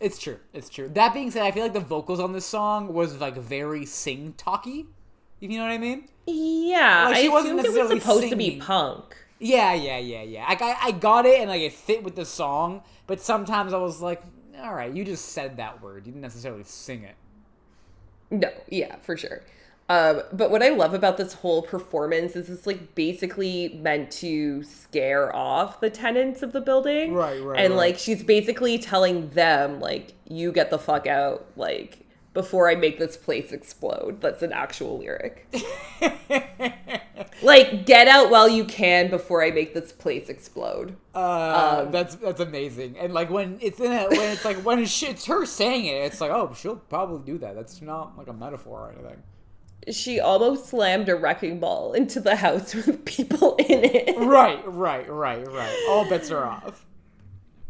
[0.00, 0.38] It's true.
[0.52, 0.88] It's true.
[0.88, 4.34] That being said, I feel like the vocals on this song was like very sing
[4.36, 4.86] talky.
[5.40, 6.08] If you know what I mean?
[6.26, 9.16] Yeah, Like, she I wasn't was necessarily supposed to be punk.
[9.38, 10.46] Yeah, yeah, yeah, yeah.
[10.48, 13.78] Like I, I got it and like it fit with the song, but sometimes I
[13.78, 14.22] was like,
[14.60, 16.06] all right, you just said that word.
[16.06, 17.14] You didn't necessarily sing it.
[18.30, 19.42] No, yeah, for sure.
[19.88, 24.62] Um, but what I love about this whole performance is it's like basically meant to
[24.64, 27.14] scare off the tenants of the building.
[27.14, 27.76] Right, right, And right.
[27.76, 32.00] like she's basically telling them, like, you get the fuck out, like,
[32.34, 34.20] before I make this place explode.
[34.20, 35.46] That's an actual lyric.
[37.42, 40.96] like, get out while you can before I make this place explode.
[41.14, 42.98] Uh, Um, that's that's amazing.
[42.98, 46.04] And like when it's in it, when it's like when she, it's her saying it,
[46.04, 47.54] it's like oh she'll probably do that.
[47.54, 49.22] That's not like a metaphor or anything.
[49.90, 54.18] She almost slammed a wrecking ball into the house with people in it.
[54.18, 55.76] Right, right, right, right.
[55.88, 56.84] All bets are off.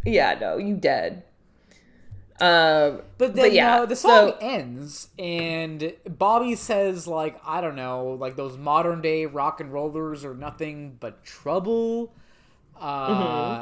[0.05, 1.25] Yeah, no, you dead.
[2.39, 7.77] Um, But then yeah, uh, the song so- ends, and Bobby says like I don't
[7.77, 12.13] know, like those modern day rock and rollers are nothing but trouble.
[12.79, 13.09] Uh,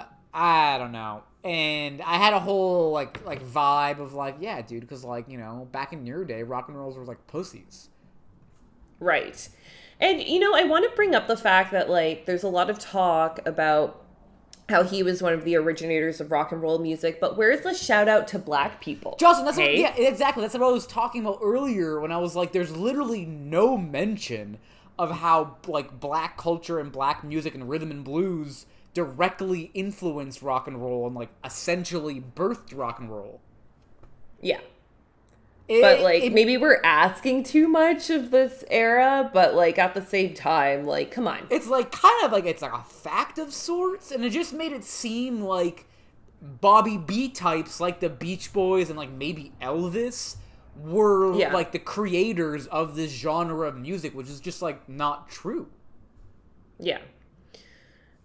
[0.03, 0.09] Mm-hmm.
[0.37, 1.23] I don't know.
[1.45, 5.39] and I had a whole like like vibe of like, yeah, dude, because like you
[5.39, 7.91] know, back in your day, rock and rolls were like pussies.
[9.01, 9.49] Right.
[10.01, 12.71] And you know, I want to bring up the fact that like there's a lot
[12.71, 14.05] of talk about
[14.69, 17.75] how he was one of the originators of rock and roll music, but where's the
[17.75, 19.15] shout out to black people?
[19.21, 19.83] Justin, that's Hey?
[19.83, 20.43] what, yeah, exactly.
[20.43, 24.59] That's what I was talking about earlier when I was like, there's literally no mention
[24.99, 28.65] of how like black culture and black music and rhythm and blues
[28.95, 33.41] directly influenced rock and roll and like essentially birthed rock and roll.
[34.41, 34.61] Yeah.
[35.67, 39.95] It- But like it- maybe we're asking too much of this era, but like at
[39.95, 41.47] the same time, like come on.
[41.51, 44.73] it's like kind of like it's like a fact of sorts, and it just made
[44.73, 45.87] it seem like
[46.43, 50.37] Bobby B types like the Beach Boys and like maybe Elvis
[50.77, 51.55] were Yeah.
[51.55, 55.69] like the creators of this genre of music, which is just like not true.
[56.79, 56.99] Yeah.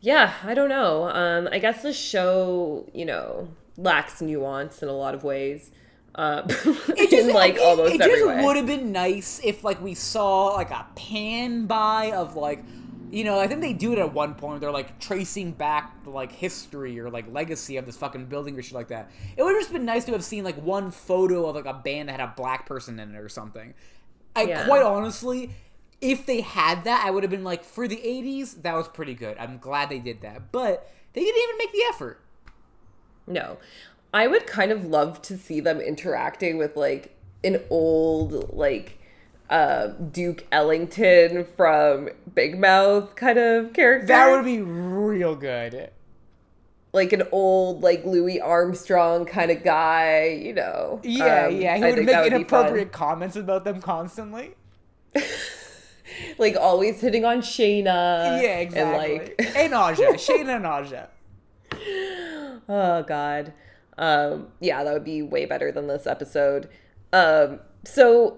[0.02, 1.10] Yeah, I don't know.
[1.10, 5.72] Um, I guess the show, you know, lacks nuance in a lot of ways.
[6.16, 6.42] Uh,
[7.12, 10.48] in like it, almost it every just would have been nice if like we saw
[10.48, 12.64] like a pan by of like
[13.12, 16.32] you know i think they do it at one point they're like tracing back like
[16.32, 19.12] history or like legacy of this fucking building or shit like that.
[19.38, 21.74] It would have just been nice to have seen like one photo of like a
[21.74, 23.74] band that had a black person in it or something.
[24.36, 24.66] I Yeah.
[24.66, 25.52] quite honestly
[26.02, 29.14] if they had that i would have been like for the 80s that was pretty
[29.14, 29.38] good.
[29.38, 30.52] I'm glad they did that.
[30.52, 32.22] But they didn't even make the effort.
[33.28, 33.58] No.
[34.14, 38.98] I would kind of love to see them interacting with like an old like
[39.50, 44.08] uh Duke Ellington from Big Mouth kind of character.
[44.08, 45.92] that would be real good
[46.94, 51.00] like an old like Louis Armstrong kind of guy, you know.
[51.04, 52.26] Yeah, Um, yeah, he I would make fun.
[52.28, 54.56] inappropriate comments about them constantly.
[56.38, 58.42] like always hitting on Shana.
[58.42, 59.20] yeah, exactly.
[59.20, 61.10] And like And Aja, Shana and Aja.
[62.68, 63.54] Oh God.
[64.00, 66.70] Um, yeah, that would be way better than this episode.
[67.14, 68.38] Um, so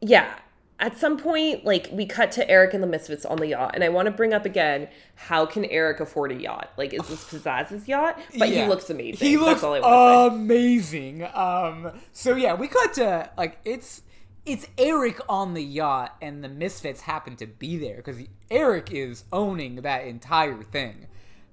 [0.00, 0.34] yeah,
[0.80, 3.84] at some point, like we cut to Eric and the Misfits on the yacht, and
[3.84, 6.70] I want to bring up again: how can Eric afford a yacht?
[6.76, 8.18] Like, is this Pizzazz's yacht?
[8.38, 8.62] But Yeah.
[8.64, 9.28] he looks amazing.
[9.28, 10.36] He looks That's all I want say.
[10.36, 11.24] amazing.
[11.34, 14.02] Um, so yeah, we cut to like it's
[14.46, 18.16] it's Eric on the yacht, and the Misfits happen to be there because
[18.50, 21.06] Eric is owning that entire thing.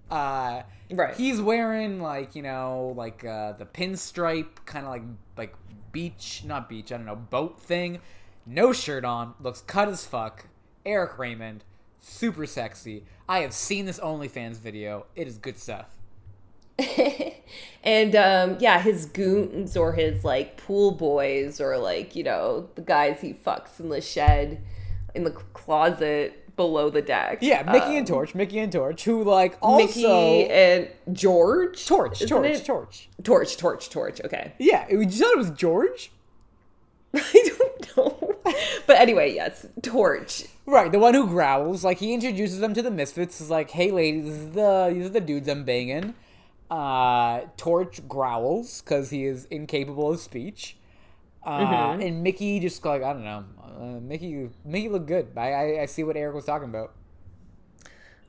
[0.10, 1.16] Uh, Right.
[1.16, 5.03] He's wearing like you know like uh, the pinstripe kind of like
[5.38, 5.55] like
[5.91, 7.99] beach not beach I don't know boat thing.
[8.45, 10.47] No shirt on, looks cut as fuck.
[10.86, 11.66] Eric Raymond,
[11.99, 13.03] super sexy.
[13.28, 15.08] I have seen this OnlyFans video.
[15.18, 15.89] It is good stuff.
[17.84, 22.82] and um, yeah, his goons or his like pool boys or like you know the
[22.82, 24.62] guys he fucks in the shed,
[25.14, 27.38] in the closet below the deck.
[27.41, 31.86] Yeah, Mickey and Um, Torch, Mickey and Torch, who like also Mickey and George.
[31.86, 32.66] Torch, Torch, it?
[32.66, 33.08] Torch.
[33.24, 34.20] Torch, Torch, Torch.
[34.26, 34.51] Okay.
[34.60, 36.12] Yeah, it, you thought it was George,
[37.14, 38.24] I don't know.
[38.88, 40.45] But anyway, yes, Torch.
[40.66, 40.89] right?
[40.91, 41.84] The one who growls.
[41.84, 43.39] Like he introduces them to the Misfits.
[43.41, 46.14] Is like, hey, ladies, this is the these are the dudes I'm banging.
[46.72, 50.78] Uh, Torch growls because he is incapable of speech.
[51.45, 52.01] Uh, Mm-hmm.
[52.01, 53.43] And Mickey just like I don't know.
[53.68, 55.30] Uh, Mickey, Mickey looked good.
[55.36, 56.93] I, I I see what Eric was talking about.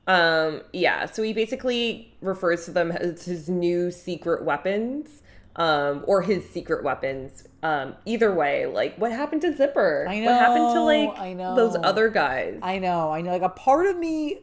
[0.07, 5.21] Um, yeah, so he basically refers to them as his new secret weapons.
[5.55, 7.43] Um, or his secret weapons.
[7.63, 10.05] Um, either way, like what happened to Zipper?
[10.07, 10.31] I know.
[10.31, 11.55] What happened to like I know.
[11.55, 12.59] those other guys?
[12.61, 13.31] I know, I know.
[13.31, 14.39] Like a part of me,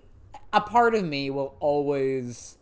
[0.52, 2.58] a part of me will always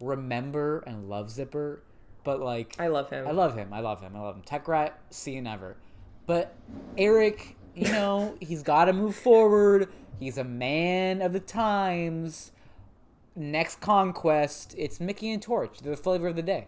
[0.00, 1.82] remember and love Zipper,
[2.22, 3.26] but like I love him.
[3.26, 3.72] I love him.
[3.72, 4.14] I love him.
[4.14, 4.42] I love him.
[4.42, 5.76] Techrat, see you never.
[6.26, 6.54] But
[6.96, 9.88] Eric, you know, he's got to move forward.
[10.18, 12.52] He's a man of the times.
[13.36, 16.66] Next conquest, it's Mickey and Torch, the flavor of the day.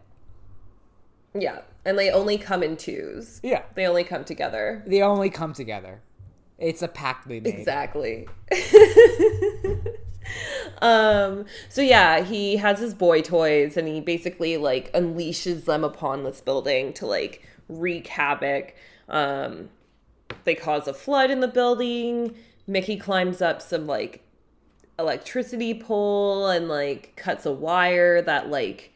[1.34, 3.40] Yeah, and they only come in twos.
[3.42, 4.82] Yeah, They only come together.
[4.86, 6.00] they only come together.
[6.58, 7.54] It's a pact they made.
[7.54, 8.28] Exactly.
[10.82, 16.22] um so yeah, he has his boy toys and he basically like unleashes them upon
[16.24, 18.74] this building to like wreak havoc.
[19.08, 19.70] Um
[20.44, 22.34] they cause a flood in the building.
[22.66, 24.22] Mickey climbs up some like
[24.98, 28.92] electricity pole and like cuts a wire that like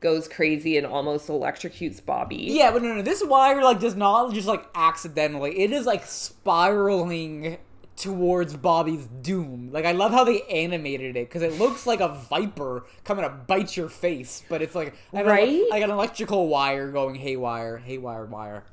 [0.00, 2.36] goes crazy and almost electrocutes Bobby.
[2.36, 3.02] Yeah, but no, no.
[3.02, 5.58] This wire like does not just like accidentally.
[5.60, 7.58] It is like spiraling
[7.96, 9.70] towards Bobby's doom.
[9.72, 13.28] Like I love how they animated it because it looks like a viper coming to
[13.30, 15.62] bite your face, but it's like an, Right?
[15.70, 18.64] like an electrical wire going haywire, haywire wire.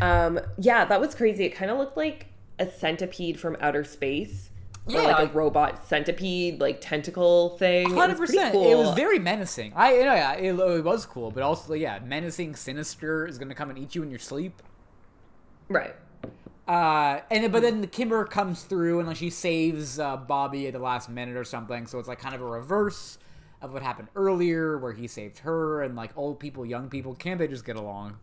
[0.00, 1.44] Um, yeah, that was crazy.
[1.44, 2.26] It kind of looked like
[2.58, 4.50] a centipede from outer space.
[4.86, 7.86] or Yeah, like a robot centipede, like tentacle thing.
[7.86, 8.52] It was Hundred percent.
[8.52, 8.70] cool.
[8.70, 9.72] It was very menacing.
[9.74, 13.54] I, you know, yeah, it, it was cool, but also, yeah, menacing, sinister is gonna
[13.54, 14.62] come and eat you in your sleep.
[15.68, 15.94] right.
[16.66, 20.66] Uh, and then, but then the Kimber comes through and like she saves uh, Bobby
[20.66, 21.86] at the last minute or something.
[21.86, 23.18] So it's like kind of a reverse
[23.60, 27.14] of what happened earlier, where he saved her and like old people, young people.
[27.14, 28.16] Can't they just get along?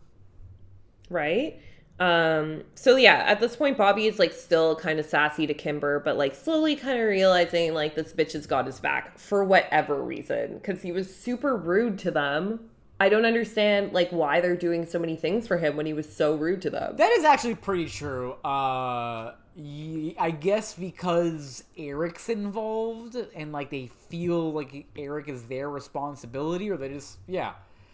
[1.12, 1.60] Right?
[2.00, 6.00] Um, so yeah, at this point, Bobby is like still kind of sassy to Kimber,
[6.00, 10.02] but like slowly kind of realizing like this bitch has got his back for whatever
[10.02, 12.70] reason because he was super rude to them.
[12.98, 16.12] I don't understand like why they're doing so many things for him when he was
[16.12, 16.96] so rude to them.
[16.96, 18.32] That is actually pretty true.
[18.44, 26.70] Uh, I guess because Eric's involved and like they feel like Eric is their responsibility,
[26.70, 27.52] or they just yeah.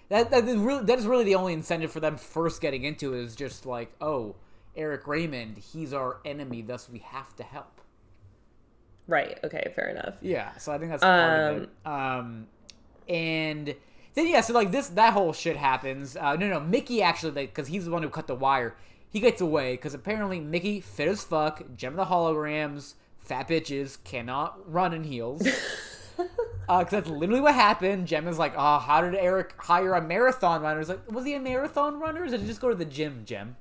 [0.09, 3.15] That that is really that is really the only incentive for them first getting into
[3.15, 4.37] it is just like oh
[4.77, 7.81] Eric Raymond he's our enemy thus we have to help
[9.07, 9.39] Right.
[9.43, 9.73] Okay.
[9.75, 10.15] Fair enough.
[10.21, 12.47] yeah so I think that's part of it um
[13.09, 13.75] and
[14.15, 17.69] then yeah so like this that whole shit happens uh, no no Mickey actually because
[17.69, 18.77] he's the one who cut the wire
[19.11, 24.03] he gets away because apparently Mickey fit as fuck Jem of the holograms fat bitches
[24.05, 25.47] cannot run in heels
[26.69, 28.07] Uh, because that's literally what happened.
[28.07, 30.81] Jem is like, oh, how did Eric hire a marathon runner?
[30.81, 32.25] It's like, was he a marathon runner?
[32.25, 33.57] Or did he just go to the gym, Jem?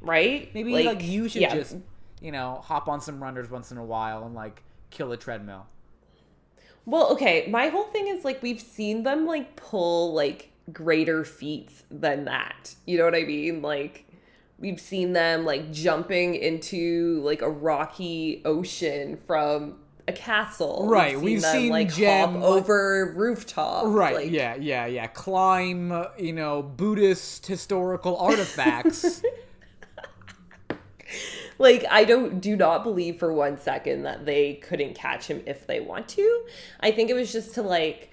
[0.00, 0.52] Right.
[0.54, 1.54] Maybe like, you should yeah.
[1.54, 1.76] just,
[2.20, 5.66] you know, hop on some runners once in a while and like kill a treadmill.
[6.84, 7.46] Well, okay.
[7.48, 12.74] My whole thing is like we've seen them like pull like greater feats than that.
[12.86, 13.62] You know what I mean?
[13.62, 14.06] Like
[14.58, 19.76] we've seen them like jumping into like a rocky ocean from
[20.10, 20.82] a castle.
[20.82, 23.86] We've Right, we've them, seen like Jem, hop over rooftops.
[23.88, 24.14] Right.
[24.14, 24.56] like- yeah.
[24.56, 24.86] Yeah.
[24.86, 25.06] Yeah.
[25.06, 26.06] Climb.
[26.18, 29.22] You know, Buddhist historical artifacts.
[31.58, 35.66] Like I don't do not believe for one second that they couldn't catch him if
[35.66, 36.44] they want to.
[36.80, 38.12] I think it was just to like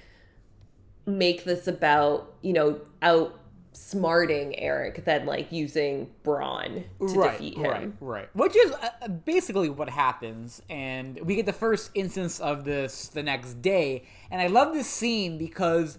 [1.06, 2.82] make this about, you know,
[3.78, 7.32] outsmarting Eric than like using brawn to right.
[7.32, 7.64] defeat him.
[7.64, 7.94] Right.
[8.00, 8.36] Right.
[8.36, 13.24] Which is uh, basically what happens, and we get the first instance of this the
[13.24, 14.04] next day.
[14.32, 15.98] And I love this scene because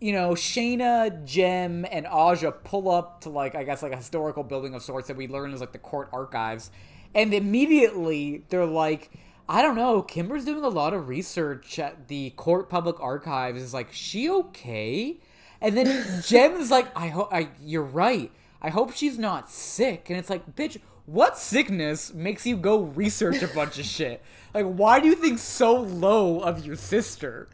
[0.00, 4.44] you know, Shana, Jem, and Aja pull up to like I guess like a historical
[4.44, 6.70] building of sorts that we learn is like the court archives,
[7.14, 9.10] and immediately they're like,
[9.48, 13.60] I don't know, Kimber's doing a lot of research at the court public archives.
[13.60, 15.18] Is like, she okay?
[15.60, 18.30] And then Jem is like, I hope I you're right.
[18.60, 20.10] I hope she's not sick.
[20.10, 24.22] And it's like, bitch, what sickness makes you go research a bunch of shit?
[24.54, 27.48] Like, why do you think so low of your sister?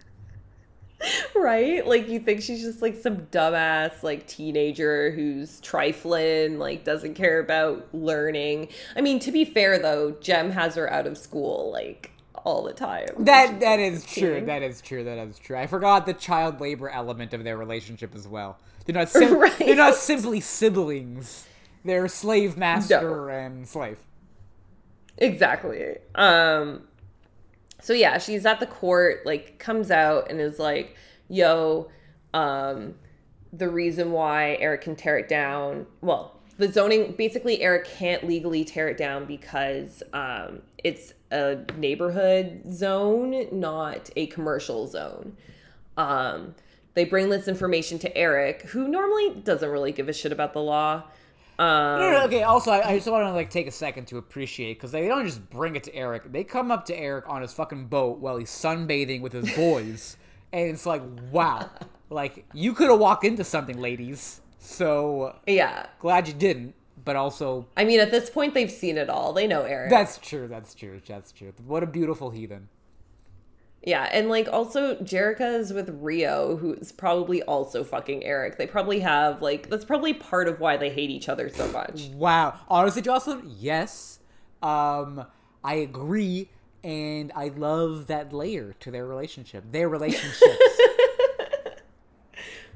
[1.34, 1.86] Right?
[1.86, 7.40] Like you think she's just like some dumbass like teenager who's trifling, like doesn't care
[7.40, 8.68] about learning.
[8.96, 12.13] I mean, to be fair though, Jem has her out of school like
[12.44, 13.08] all the time.
[13.18, 14.42] That that is true.
[14.44, 15.02] That is true.
[15.04, 15.56] That is true.
[15.56, 18.58] I forgot the child labor element of their relationship as well.
[18.84, 19.58] They're not sim- Right.
[19.58, 21.46] they're not simply siblings.
[21.84, 23.98] They're slave master and slave.
[25.18, 25.96] Exactly.
[26.14, 26.82] Um
[27.80, 30.96] so yeah, she's at the court, like comes out and is like,
[31.28, 31.90] "Yo,
[32.32, 32.94] um
[33.52, 38.64] the reason why Eric can tear it down, well, the zoning basically Eric can't legally
[38.64, 45.36] tear it down because um it's a neighborhood zone, not a commercial zone."
[45.96, 46.54] Um
[46.94, 50.60] they bring this information to Eric, who normally doesn't really give a shit about the
[50.60, 51.02] law.
[51.58, 52.42] Um, No, no, no, okay.
[52.42, 55.24] Also, I, I just want to like take a second to appreciate because they don't
[55.24, 56.32] just bring it to Eric.
[56.32, 60.16] They come up to Eric on his fucking boat while he's sunbathing with his boys,
[60.52, 61.68] and it's like, wow,
[62.10, 64.40] like you could have walked into something, ladies.
[64.64, 65.86] So yeah.
[65.98, 66.74] glad you didn't.
[67.04, 69.34] But also, I mean, at this point, they've seen it all.
[69.34, 69.90] They know Eric.
[69.90, 70.48] that's true.
[70.48, 71.02] That's true.
[71.06, 71.52] That's true.
[71.66, 72.70] What a beautiful heathen.
[73.82, 78.56] yeah, and like also, Jerrica is with Rio, who is probably also fucking Eric.
[78.56, 82.06] They probably have like that's probably part of why they hate each other so much.
[82.14, 82.58] Wow.
[82.68, 84.20] Honestly, Jocelyn, yes.
[84.62, 85.26] Um,
[85.62, 86.48] I agree,
[86.82, 89.64] and I love that layer to their relationship.
[89.72, 90.40] Their relationships.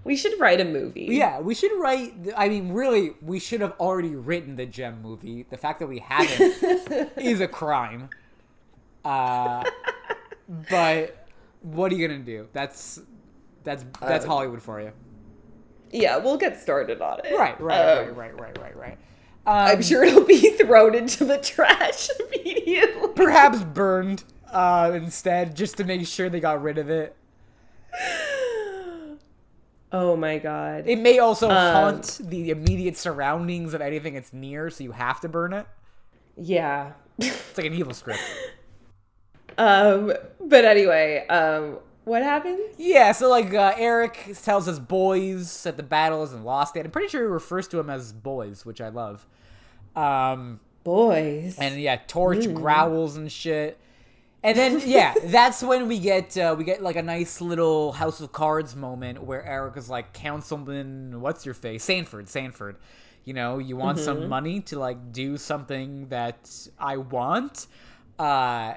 [0.08, 1.08] We should write a movie.
[1.10, 2.14] Yeah, we should write.
[2.34, 5.44] I mean, really, we should have already written the Jem movie.
[5.50, 6.40] The fact that we haven't
[7.18, 8.08] is a crime.
[9.04, 9.64] Uh,
[10.70, 11.28] but
[11.60, 12.48] what are you gonna do?
[12.54, 13.00] That's
[13.64, 14.92] that's that's Uh, Hollywood for you.
[15.90, 17.36] yeah, we'll get started on it.
[17.38, 18.98] Right, right, Um, right, right, right, right, right.
[19.46, 23.08] I'm Um, sure it'll be thrown into the trash immediately.
[23.14, 27.14] perhaps burned uh, instead, just to make sure they got rid of it.
[29.92, 30.84] Oh my god.
[30.86, 35.20] It may also Um, haunt the immediate surroundings of anything it's near, so you have
[35.22, 35.66] to burn it.
[36.36, 36.92] Yeah.
[37.18, 38.20] It's like an evil script.
[39.56, 42.60] Um, but anyway, um, what happens?
[42.78, 46.84] Yeah, so like uh, Eric tells his boys that the battle isn't lost yet.
[46.84, 49.26] I'm pretty sure he refers to them as boys, which I love.
[49.96, 51.58] Um, Boys.
[51.58, 53.78] and yeah, Torch growls and shit.
[54.42, 58.20] And then yeah, that's when we get uh, we get like a nice little House
[58.20, 62.76] of Cards moment where Eric is like, Councilman, what's your face, Sanford, Sanford.
[63.24, 67.66] You know, you want some money to like do something that I want.
[68.18, 68.74] Uh,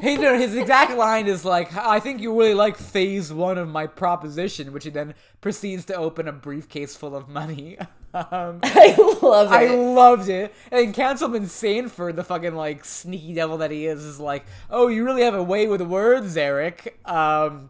[0.00, 3.68] Hey, no, his exact line is like, "I think you really like phase one of
[3.68, 7.76] my proposition," which he then proceeds to open a briefcase full of money.
[8.14, 9.54] um, I love it.
[9.54, 10.54] I loved it.
[10.72, 15.04] And Councilman Sanford, the fucking like sneaky devil that he is, is like, "Oh, you
[15.04, 17.68] really have a way with words, Eric." Um,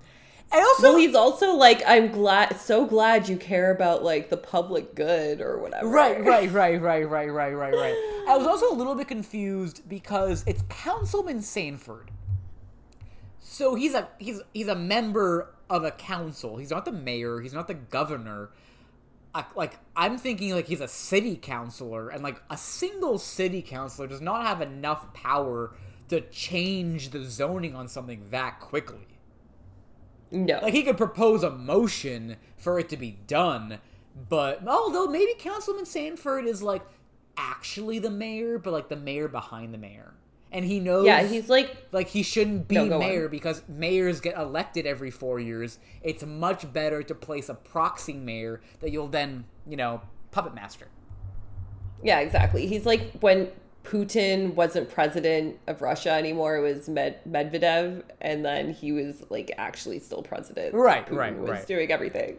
[0.53, 4.37] and also, well, he's also like, I'm glad, so glad you care about like the
[4.37, 5.87] public good or whatever.
[5.89, 8.25] Right, right, right, right, right, right, right, right.
[8.29, 12.11] I was also a little bit confused because it's Councilman Sanford.
[13.41, 16.59] So he's a he's he's a member of a council.
[16.59, 17.41] He's not the mayor.
[17.41, 18.51] He's not the governor.
[19.35, 24.07] I, like I'm thinking like he's a city councilor, and like a single city councilor
[24.07, 25.75] does not have enough power
[26.09, 29.07] to change the zoning on something that quickly.
[30.31, 30.61] No.
[30.63, 33.81] Like he could propose a motion for it to be done,
[34.29, 36.83] but although maybe Councilman Sanford is like
[37.37, 40.15] actually the mayor, but like the mayor behind the mayor,
[40.53, 41.07] and he knows.
[41.07, 43.31] yeah, he's like, like he shouldn't be No, mayor on.
[43.31, 45.79] because mayors get elected every four years.
[46.03, 50.89] It's much better to place a proxy mayor that you'll then you know puppet master.
[52.03, 52.67] yeah, exactly.
[52.67, 53.49] He's like when
[53.85, 56.57] Putin wasn't president of Russia anymore.
[56.57, 60.75] It was Med- Medvedev, and then he was like actually still president.
[60.75, 61.67] Right, Putin right, was right.
[61.67, 62.37] doing everything.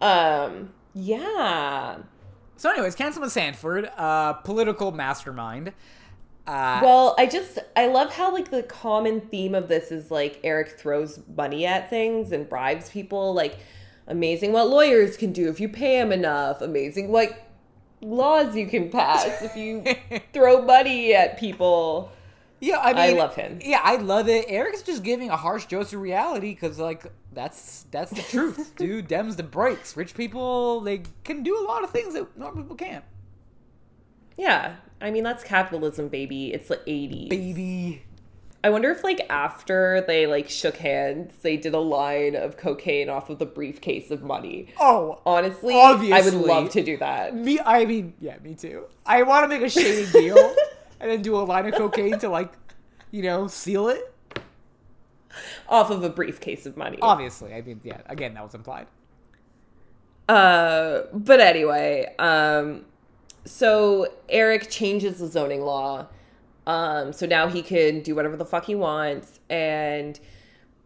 [0.00, 1.98] Um, yeah.
[2.56, 5.72] So, anyways, Councilman Sanford, uh, political mastermind.
[6.46, 10.40] Uh, Well, I just I love how like the common theme of this is like
[10.42, 13.32] Eric throws money at things and bribes people.
[13.34, 13.58] Like
[14.06, 16.60] amazing what lawyers can do if you pay them enough.
[16.60, 17.48] Amazing what
[18.00, 19.84] laws you can pass if you
[20.32, 22.10] throw money at people.
[22.60, 23.58] Yeah, I mean, I love him.
[23.62, 24.44] Yeah, I love it.
[24.48, 29.08] Eric's just giving a harsh dose of reality because, like, that's that's the truth, dude.
[29.08, 29.96] Dems the breaks.
[29.96, 33.04] Rich people they can do a lot of things that normal people can't.
[34.36, 36.52] Yeah, I mean that's capitalism, baby.
[36.54, 37.28] It's the '80s.
[37.28, 38.02] Baby.
[38.64, 43.08] I wonder if like after they like shook hands, they did a line of cocaine
[43.08, 44.68] off of the briefcase of money.
[44.78, 47.34] Oh, Honestly, obviously, I would love to do that.
[47.34, 47.58] me.
[47.58, 48.84] I mean, yeah, me too.
[49.04, 50.36] I want to make a shady deal
[51.00, 52.52] and then do a line of cocaine to like,
[53.10, 54.14] you know, seal it.
[55.68, 56.98] Off of a briefcase of money.
[57.02, 58.02] Obviously, I mean, yeah.
[58.06, 58.86] Again, that was implied.
[60.28, 62.84] Uh, but anyway, um,
[63.44, 66.06] so Eric changes the zoning law.
[66.66, 69.40] Um, so now he can do whatever the fuck he wants.
[69.50, 70.18] And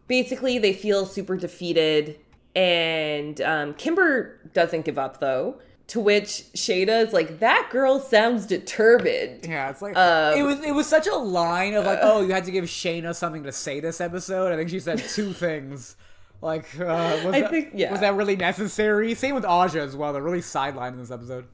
[0.07, 2.19] basically, they feel super defeated.
[2.55, 5.59] And um, Kimber doesn't give up, though.
[5.91, 9.45] To which Shana is like, that girl sounds determined.
[9.47, 10.59] Yeah, it's like Um, it was.
[10.61, 13.53] It was such a line of like, oh, you had to give Shana something to
[13.53, 14.51] say this episode.
[14.51, 15.95] I think she said two things.
[16.41, 17.91] Like, uh, was, I that, think- yeah.
[17.91, 19.13] was that really necessary?
[19.15, 20.11] Same with Aja as well.
[20.11, 21.45] They're really sidelined in this episode.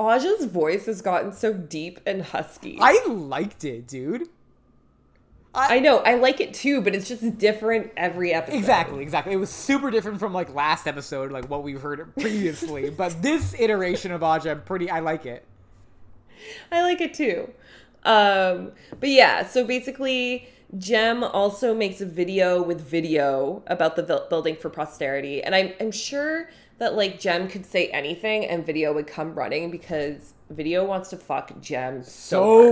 [0.00, 2.78] Aja's voice has gotten so deep and husky.
[2.80, 4.28] I liked it, dude.
[5.54, 8.56] I know, I like it too, but it's just different every episode.
[8.56, 9.32] Exactly, exactly.
[9.32, 12.90] It was super different from like last episode, like what we've heard previously.
[12.96, 14.90] but this iteration of Aja, I'm pretty.
[14.90, 15.44] I like it.
[16.70, 17.50] I like it too.
[18.04, 24.54] Um, but yeah, so basically, Jem also makes a video with video about the building
[24.54, 29.06] for posterity, and I'm I'm sure that like Jem could say anything and video would
[29.06, 32.10] come running because video wants to fuck Jem so,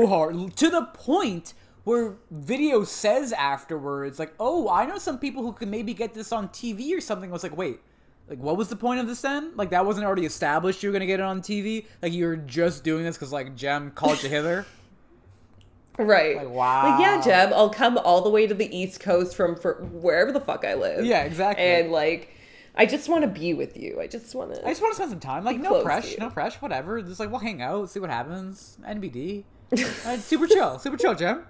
[0.01, 0.37] so hard.
[0.37, 0.57] hard.
[0.57, 1.55] to the point
[1.85, 6.33] where video says afterwards like oh i know some people who could maybe get this
[6.33, 7.79] on tv or something i was like wait
[8.29, 10.93] like what was the point of this then like that wasn't already established you were
[10.93, 14.21] gonna get it on tv like you were just doing this because like jem called
[14.23, 14.67] you hither
[15.99, 16.37] Right.
[16.37, 16.91] Like, wow.
[16.91, 20.31] Like, yeah, Jem, I'll come all the way to the East Coast from for wherever
[20.31, 21.07] the fuck I live.
[21.07, 21.65] Yeah, exactly.
[21.65, 22.36] And like,
[22.77, 24.01] I just want to be with you.
[24.01, 24.67] I just want to.
[24.67, 26.19] i just want to spend some time like no close to press you.
[26.19, 29.45] no pressure, whatever just like we'll hang out see what happens nbd
[30.07, 31.45] Uh, super chill super chill jem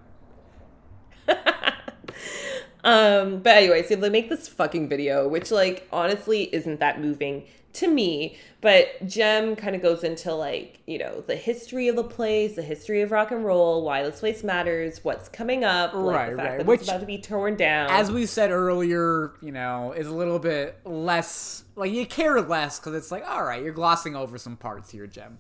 [2.86, 7.44] Um, but anyway, so they make this fucking video, which like honestly isn't that moving
[7.74, 8.38] to me.
[8.62, 12.62] But Jem kind of goes into like, you know, the history of the place, the
[12.62, 16.36] history of rock and roll, why this place matters, what's coming up, like Right, the
[16.36, 16.58] fact right.
[16.58, 17.90] that Which- it's about to be torn down.
[17.90, 22.78] as we said earlier, you know, is a little bit less like you care less
[22.78, 25.38] because it's like, all right, you're glossing over some parts here, Jem.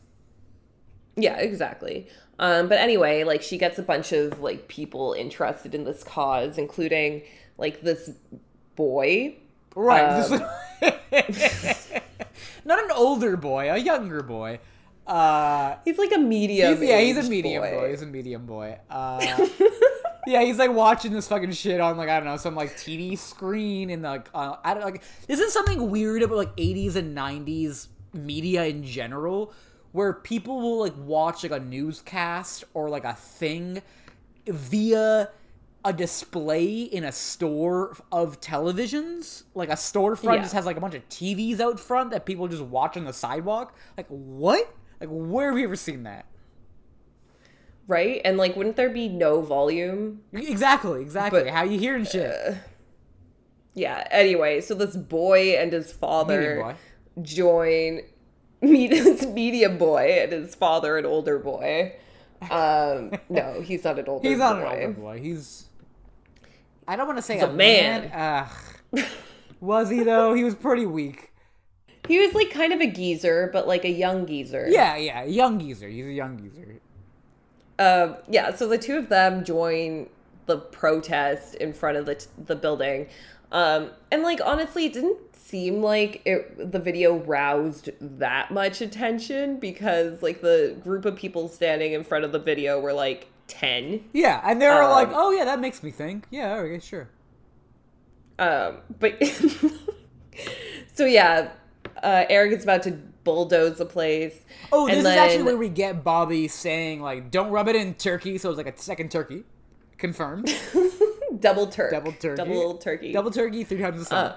[1.16, 2.08] Yeah, exactly.
[2.38, 6.58] Um, but anyway, like she gets a bunch of like people interested in this cause,
[6.58, 7.22] including
[7.58, 8.10] like this
[8.76, 9.36] boy.
[9.74, 10.02] Right.
[10.02, 10.42] Um,
[12.64, 14.60] Not an older boy, a younger boy.
[15.06, 16.76] Uh, He's like a medium.
[16.76, 17.90] he's, yeah, he's a medium boy.
[17.90, 18.78] He's a medium boy.
[18.90, 19.46] Uh,
[20.26, 23.16] yeah, he's like watching this fucking shit on like I don't know some like TV
[23.16, 25.02] screen and like uh, I don't like.
[25.28, 29.52] Isn't something weird about like 80s and 90s media in general,
[29.96, 33.82] where people will like watch like a newscast or like a thing
[34.46, 35.30] via
[35.84, 40.42] a display in a store of televisions like a storefront Yeah.
[40.42, 43.12] just has like a bunch of tvs out front that people just watch on the
[43.12, 46.26] sidewalk like what like where have you ever seen that
[47.88, 48.20] right?
[48.24, 50.22] And like, wouldn't there be no volume?
[50.32, 52.56] exactly exactly But, how you hearing uh, shit
[53.74, 54.06] Yeah.
[54.10, 56.74] Anyway, so this boy and his father
[57.22, 58.00] join.
[58.62, 61.94] Meet this medium boy and his father, an older boy.
[62.50, 64.22] Um, no, he's not an older.
[64.22, 64.68] Boy, he's not an boy.
[64.70, 65.62] older boy he's
[66.88, 68.10] i don't want to say He's a a man.
[68.10, 68.46] man
[68.94, 69.04] Ugh.
[69.60, 71.32] was he though he was pretty weak
[72.06, 74.66] He was like kind of a geezer, but like a young geezer.
[74.68, 76.80] yeah yeah young geezer he's a young geezer
[77.78, 80.08] Um, yeah, so the two of them join
[80.46, 83.08] the protest in front of the the building,
[83.52, 89.58] um, and like honestly, it didn't seem like it the video roused that much attention
[89.60, 94.02] because like the group of people standing in front of the video were like ten.
[94.12, 97.08] yeah and they were like Um, oh yeah that makes me think yeah okay sure
[98.38, 99.14] Um, but
[100.94, 101.50] so yeah,
[102.02, 102.90] uh, Eric is about to
[103.24, 104.34] bulldoze the place.
[104.72, 107.94] Oh, this then, is actually where we get Bobby saying like, "Don't rub it in
[107.94, 109.44] turkey." So it's like a second turkey,
[109.96, 110.52] confirmed.
[111.40, 112.36] double turkey, Double turkey.
[112.36, 114.24] double turkey, Double turkey three times the sun.
[114.32, 114.36] Uh,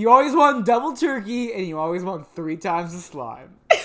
[0.00, 3.54] you always want double turkey, and you always want three times the slime.
[3.70, 3.78] um,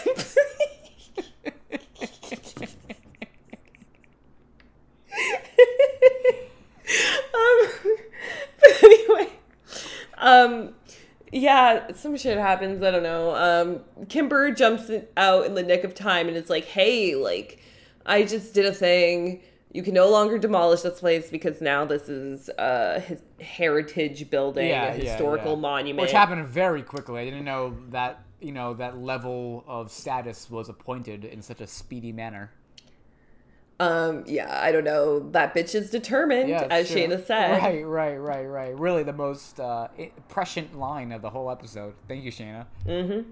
[8.59, 9.29] but anyway,
[10.17, 10.73] um,
[11.33, 12.81] yeah, some shit happens.
[12.81, 13.35] I don't know.
[13.35, 17.59] Um, Kimber jumps out in the nick of time and it's like, "Hey, like,
[18.05, 19.41] I just did a thing.
[19.75, 23.03] You can no longer demolish this place because now this is a
[23.41, 25.59] heritage building, Yeah, a historical yeah.
[25.59, 27.21] monument." Which happened very quickly.
[27.21, 31.67] I didn't know that you know that level of status was appointed in such a
[31.67, 32.51] speedy manner.
[33.77, 35.19] Um, yeah, I don't know.
[35.31, 36.97] That bitch is determined, Yeah, as sure.
[36.97, 37.61] Shana said.
[37.61, 38.79] Right, right, right, right.
[38.79, 39.89] Really, the most uh,
[40.29, 41.95] prescient line of the whole episode.
[42.07, 42.65] Thank you, Shana.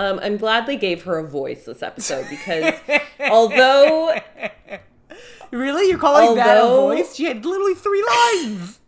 [0.00, 2.74] Um, I'm glad they gave her a voice this episode because
[3.20, 4.14] although
[5.50, 7.16] Really, you're calling that a voice?
[7.16, 8.78] She had literally three lines.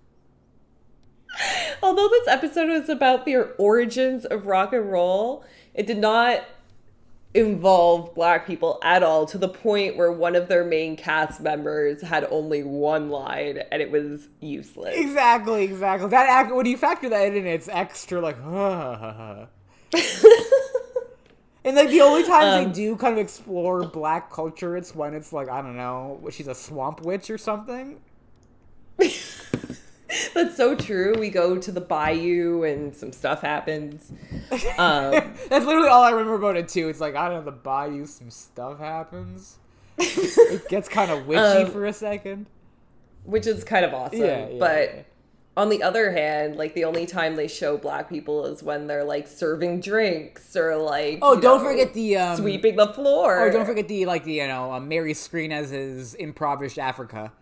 [1.82, 5.44] although this episode was about the origins of rock and roll,
[5.74, 6.44] it did not
[7.34, 12.02] involve black people at all to the point where one of their main cast members
[12.02, 14.94] had only one line and it was useless.
[14.96, 16.10] Exactly, exactly.
[16.10, 18.36] That act, when you factor that in, it's extra like.
[21.64, 25.14] and like the only times Um, they do kind of explore black culture, it's when
[25.14, 28.00] it's like I don't know, she's a swamp witch or something.
[30.34, 31.14] That's so true.
[31.18, 34.12] We go to the bayou and some stuff happens.
[34.76, 35.12] Um,
[35.48, 36.88] That's literally all I remember about it too.
[36.88, 39.56] It's like I don't know, the bayou, some stuff happens.
[39.98, 42.46] it gets kind of witchy Um, for a second.
[43.24, 44.18] which is kind of awesome.
[44.20, 45.06] Yeah, yeah, but.
[45.54, 49.04] On the other hand, like the only time they show black people is when they're
[49.04, 53.38] like serving drinks or like Oh, don't know, forget the um, sweeping the floor.
[53.38, 57.32] Or don't forget the like the you know uh, Mary Skrenes his improvised Africa.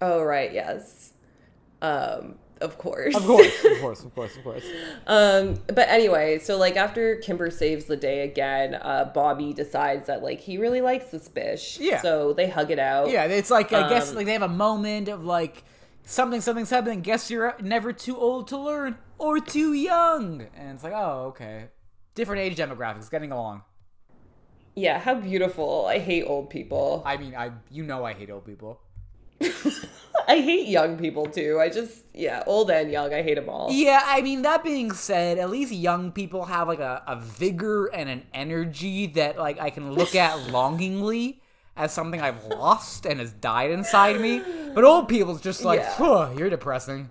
[0.00, 1.12] Oh right, yes.
[1.82, 3.14] Um, of course.
[3.14, 4.64] Of course, of course, of course, of course.
[5.06, 10.22] um, but anyway, so like after Kimber saves the day again, uh, Bobby decides that
[10.22, 11.78] like he really likes this bitch.
[11.78, 12.00] Yeah.
[12.00, 13.10] So they hug it out.
[13.10, 15.62] Yeah, it's like I guess Um, like they have a moment of like
[16.06, 17.02] something, something, something.
[17.02, 21.68] Guess you're never too old to learn or too young, and it's like oh okay,
[22.14, 23.62] different age demographics getting along.
[24.74, 24.98] Yeah.
[24.98, 25.86] How beautiful.
[25.86, 27.02] I hate old people.
[27.04, 28.80] I mean, I you know I hate old people.
[30.28, 31.58] I hate young people too.
[31.60, 33.12] I just yeah, old and young.
[33.12, 33.70] I hate them all.
[33.70, 37.86] Yeah, I mean that being said, at least young people have like a, a vigor
[37.86, 41.40] and an energy that like I can look at longingly
[41.76, 44.42] as something I've lost and has died inside me.
[44.74, 45.92] But old people's just like, Yeah.
[45.94, 47.10] "Huh, you're depressing.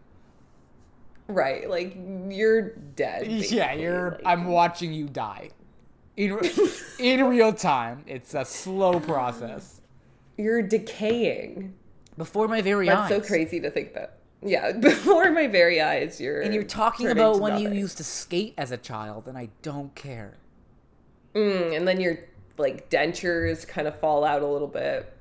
[1.28, 1.70] Right.
[1.70, 1.98] Like
[2.30, 3.28] you're dead.
[3.28, 4.12] Yeah, you're.
[4.12, 5.50] Like, I'm watching you die
[6.18, 6.38] in
[7.00, 8.04] in real time.
[8.08, 9.82] It's a slow process.
[10.38, 11.74] you're decaying.
[12.18, 13.22] before my very That's eyes.
[13.22, 14.18] so crazy to think that.
[14.44, 18.54] Yeah, before my very eyes, you're And you're talking about when you used to skate
[18.58, 20.36] as a child, and I don't care.
[21.34, 22.20] Mm, and then your
[22.58, 25.12] like dentures kind of fall out a little bit.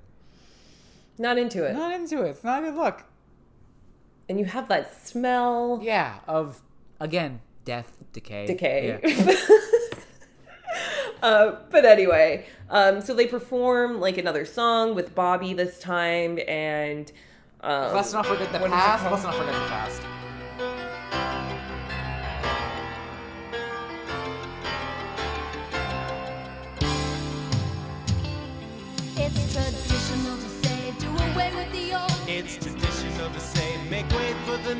[1.19, 1.75] Not into it.
[1.75, 2.31] Not into it.
[2.31, 3.05] It's not a good look.
[4.29, 5.81] And you have that smell.
[5.83, 6.63] Yeah, of
[6.99, 8.99] again death, decay, decay.
[9.03, 9.35] Yeah.
[11.23, 17.11] uh, but anyway, um, so they perform like another song with Bobby this time, and
[17.61, 19.05] um, Let's not forget the what is it past.
[19.11, 20.03] Let's not forget the past.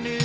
[0.03, 0.24] Way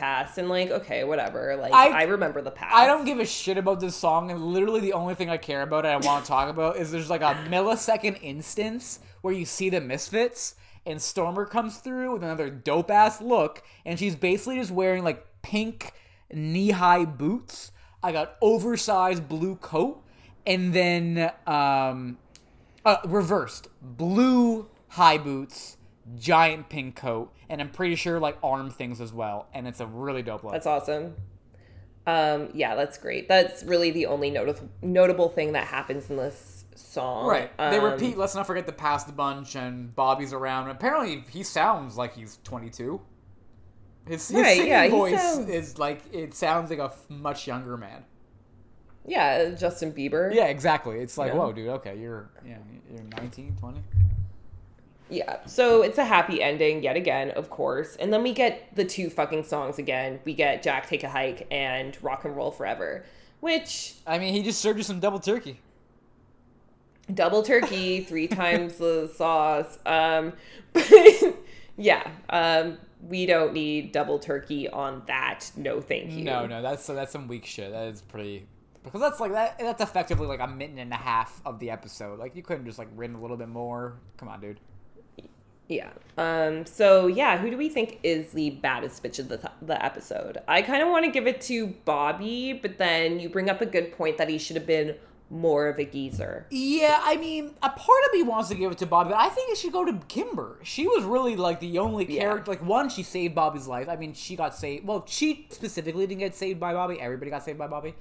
[0.00, 0.38] past.
[0.38, 1.56] And like, okay, whatever.
[1.56, 2.74] Like, I- I, remember the past.
[2.74, 5.62] I don't give a shit about this song, and literally the only thing I care
[5.62, 9.44] about and I want to talk about is there's like a millisecond instance where you
[9.44, 10.54] see the Misfits,
[10.86, 15.26] and Stormer comes through with another dope ass look, and she's basically just wearing like
[15.42, 15.92] pink
[16.32, 17.72] knee high boots,
[18.02, 20.02] I got oversized blue coat,
[20.46, 22.18] and then um,
[22.84, 25.76] uh, reversed blue high boots,
[26.18, 29.86] giant pink coat, and I'm pretty sure like arm things as well, and it's a
[29.86, 30.52] really dope look.
[30.52, 31.14] That's awesome.
[32.06, 33.28] Um, yeah, that's great.
[33.28, 37.26] That's really the only noti- notable thing that happens in this song.
[37.28, 37.56] Right.
[37.58, 40.70] They Um, repeat, let's not forget the past bunch, and Bobby's around.
[40.70, 43.00] Apparently, he sounds like he's 22.
[44.08, 47.46] His, his Right, singing yeah, voice sounds- is like, it sounds like a f- much
[47.46, 48.04] younger man.
[49.06, 50.34] Yeah, Justin Bieber.
[50.34, 50.98] Yeah, exactly.
[51.00, 51.38] It's like, Yeah.
[51.38, 52.56] whoa, dude, okay, you're, yeah,
[52.90, 53.82] you're 19, 20.
[55.10, 55.44] Yeah.
[55.46, 57.96] So it's a happy ending yet again, of course.
[57.96, 60.20] And then we get the two fucking songs again.
[60.24, 63.04] We get Jack Take a Hike and Rock and Roll Forever,
[63.40, 65.60] which I mean, he just served you some double turkey.
[67.12, 69.78] double turkey, three times the sauce.
[69.84, 70.32] Um
[70.72, 70.88] but
[71.76, 75.50] yeah, um we don't need double turkey on that.
[75.56, 76.22] No, thank you.
[76.22, 77.72] No, no, that's that's some weak shit.
[77.72, 78.46] That is pretty
[78.84, 79.58] because that's like that.
[79.58, 82.18] That's effectively like a minute and a half of the episode.
[82.18, 83.94] Like you couldn't just like written a little bit more.
[84.16, 84.60] Come on, dude.
[85.70, 85.90] Yeah.
[86.18, 86.66] Um.
[86.66, 90.38] So yeah, who do we think is the baddest bitch of the th- the episode?
[90.48, 93.66] I kind of want to give it to Bobby, but then you bring up a
[93.66, 94.96] good point that he should have been
[95.30, 96.44] more of a geezer.
[96.50, 99.28] Yeah, I mean, a part of me wants to give it to Bobby, but I
[99.28, 100.58] think it should go to Kimber.
[100.64, 102.22] She was really like the only Yeah.
[102.22, 102.50] character.
[102.50, 103.88] Like one, she saved Bobby's life.
[103.88, 104.84] I mean, she got saved.
[104.88, 107.00] Well, she specifically didn't get saved by Bobby.
[107.00, 107.94] Everybody got saved by Bobby.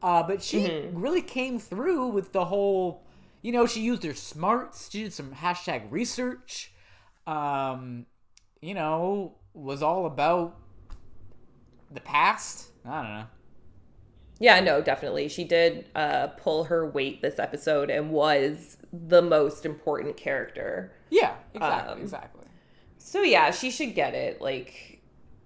[0.00, 1.00] Uh, but she Mm-hmm.
[1.00, 3.02] really came through with the whole.
[3.42, 4.88] You know, she used her smarts.
[4.90, 6.72] She did some hashtag research.
[7.28, 8.06] Um,
[8.60, 10.56] you know, was all about
[11.90, 12.68] the past.
[12.84, 13.26] I don't know.
[14.40, 15.28] Yeah, no, definitely.
[15.28, 20.92] She did uh, pull her weight this episode and was the most important character.
[21.10, 22.44] Yeah, exactly, Um, exactly.
[22.98, 24.40] So yeah, she should get it.
[24.40, 25.00] Like,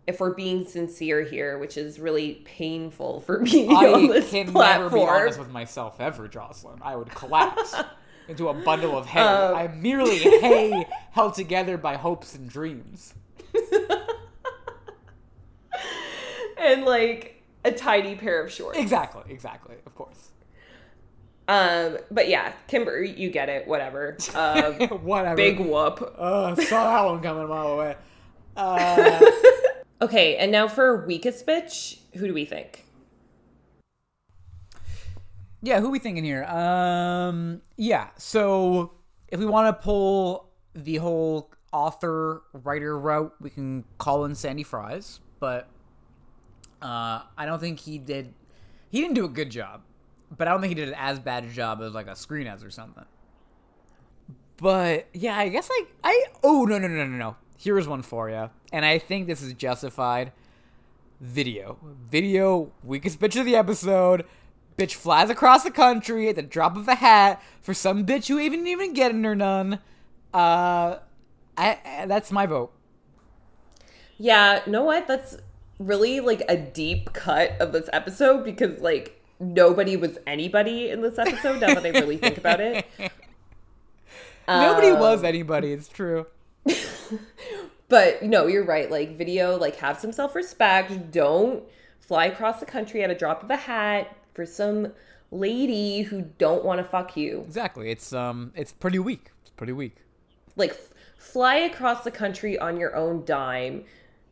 [0.07, 4.53] if we're being sincere here, which is really painful for me on I this can
[4.53, 4.93] platform.
[4.93, 6.81] never be honest with myself ever, Jocelyn.
[6.83, 7.75] I would collapse
[8.29, 9.21] into a bundle of hay.
[9.21, 13.15] Um, I'm merely hay held together by hopes and dreams.
[16.59, 18.79] and like a tiny pair of shorts.
[18.79, 20.31] Exactly, exactly, of course.
[21.49, 23.67] Um, but yeah, Kimber, you get it.
[23.67, 24.17] Whatever.
[24.35, 25.37] Um, Whatever.
[25.37, 26.15] big whoop.
[26.17, 27.97] Uh, saw that one coming a mile away.
[28.57, 29.21] Uh,
[30.03, 32.85] Okay, and now for weakest bitch, who do we think?
[35.63, 36.45] Yeah, who we thinking here?
[36.45, 38.09] Um, yeah.
[38.19, 38.93] So
[39.29, 44.65] if we want to pull the whole author writer route, we can call in Sandy
[44.65, 45.69] Fries, but
[46.83, 48.35] uh, I don't think he did.
[48.91, 49.83] He didn't do a good job,
[50.37, 52.67] but I don't think he did an as bad a job as like a Skrenes
[52.67, 53.05] or something.
[54.57, 57.37] But yeah, I guess like I oh no no no no no.
[57.57, 60.33] Here's one for you, and I think this is justified.
[61.21, 61.79] Video,
[62.11, 64.27] video, weakest bitch of the episode.
[64.77, 68.39] Bitch flies across the country at the drop of a hat for some bitch who
[68.39, 69.75] even even getting her none.
[70.33, 70.99] Uh,
[71.57, 72.73] I, I that's my vote.
[74.19, 75.07] Yeah, know what?
[75.07, 75.37] That's
[75.79, 81.19] really like a deep cut of this episode because like nobody was anybody in this
[81.19, 81.61] episode.
[81.61, 82.87] Now that I really think about it,
[84.49, 85.73] Nobody Um, was anybody.
[85.73, 86.27] It's true.
[87.89, 88.91] but no, you're right.
[88.91, 91.11] Like video, like have some self respect.
[91.11, 91.63] Don't
[92.01, 94.93] fly across the country at a drop of a hat for some
[95.31, 97.41] lady who don't want to fuck you.
[97.47, 97.91] Exactly.
[97.91, 99.31] It's um it's pretty weak.
[99.41, 99.97] It's pretty weak.
[100.57, 103.85] Like f- fly across the country on your own dime,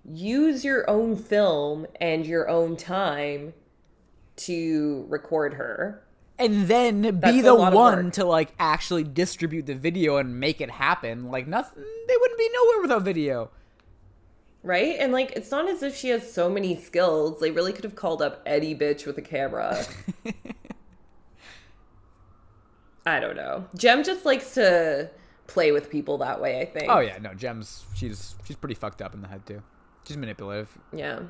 [0.05, 3.55] use your own film and your own time
[4.37, 6.03] to record her.
[6.39, 10.61] And then be That's a the one to like actually distribute the video and make
[10.61, 11.31] it happen.
[11.31, 13.51] Like nothing they wouldn't be nowhere without video.
[14.63, 14.97] Right?
[14.99, 17.41] And like it's not as if she has so many skills.
[17.41, 19.85] They really could have called up any bitch with a camera.
[23.07, 23.67] I don't know.
[23.75, 25.11] Jem just likes to
[25.47, 26.87] play with people that way, I think.
[26.89, 29.63] Oh yeah, no, Jem's she's she's pretty fucked up in the head too.
[30.07, 30.69] She's manipulative.
[30.93, 31.21] Yeah,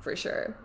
[0.00, 0.56] for sure.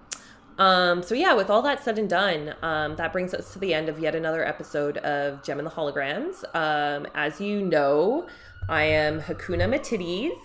[0.57, 3.73] Um, so yeah, with all that said and done, um, that brings us to the
[3.73, 6.43] end of yet another episode of Jem and the Holograms.
[6.53, 8.27] Um, as you know,
[8.67, 10.37] I am Hakuna Matidis,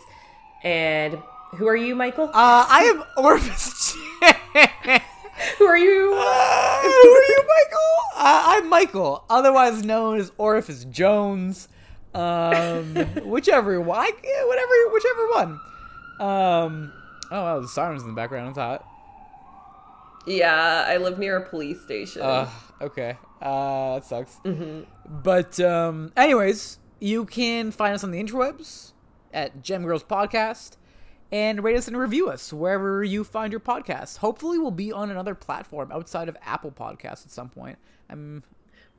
[0.64, 1.22] and
[1.56, 2.28] who are you, Michael?
[2.28, 3.92] Uh, I am Orpheus.
[5.58, 6.14] who are you?
[6.16, 7.94] Uh, who are you, Michael?
[8.16, 11.68] Uh, I'm Michael, otherwise known as Orifice Jones.
[12.14, 12.94] Um,
[13.24, 15.60] whichever one, yeah, whatever, whichever one.
[16.20, 16.92] Um,
[17.30, 18.48] oh wow, the sirens in the background.
[18.48, 18.88] It's hot.
[20.26, 22.22] Yeah, I live near a police station.
[22.22, 22.48] Uh,
[22.80, 23.18] okay.
[23.42, 24.40] Uh, that sucks.
[25.06, 28.93] But um, anyways, you can find us on the interwebs
[29.35, 30.76] at Gem Girls Podcast
[31.32, 34.18] and rate us and review us wherever you find your podcast.
[34.18, 37.76] Hopefully, we'll be on another platform outside of Apple Podcasts at some point.
[38.09, 38.43] I'm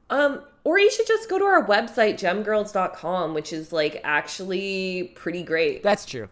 [0.09, 5.43] Um, or you should just go to our website, gemgirls.com, which is like actually pretty
[5.43, 5.81] great.
[5.81, 6.27] that's true.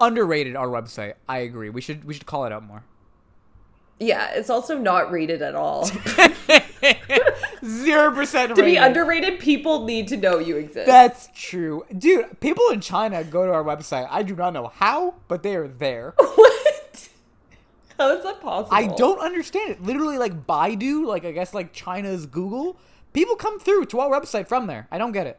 [0.00, 1.14] Underrated our website.
[1.28, 1.70] I agree.
[1.70, 2.82] We should we should call it out more.
[4.00, 5.84] Yeah, it's also not rated at all.
[7.64, 10.86] Zero percent to be underrated, people need to know you exist.
[10.86, 12.40] That's true, dude.
[12.40, 14.08] People in China go to our website.
[14.10, 16.14] I do not know how, but they are there.
[16.18, 17.08] what?
[17.98, 18.74] How is that possible?
[18.76, 19.82] I don't understand it.
[19.82, 22.76] Literally, like Baidu, like I guess like China's Google.
[23.12, 24.88] People come through to our website from there.
[24.90, 25.38] I don't get it.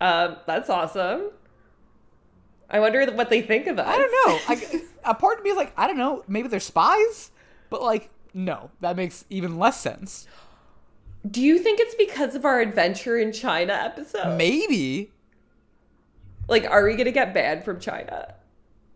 [0.00, 1.30] Um, that's awesome.
[2.70, 3.86] I wonder what they think of us.
[3.86, 4.38] I don't know.
[4.48, 6.24] I, a part of me is like, I don't know.
[6.28, 7.30] Maybe they're spies,
[7.70, 10.26] but like, no, that makes even less sense.
[11.28, 14.36] Do you think it's because of our adventure in China episode?
[14.36, 15.10] Maybe.
[16.46, 18.34] Like, are we gonna get banned from China?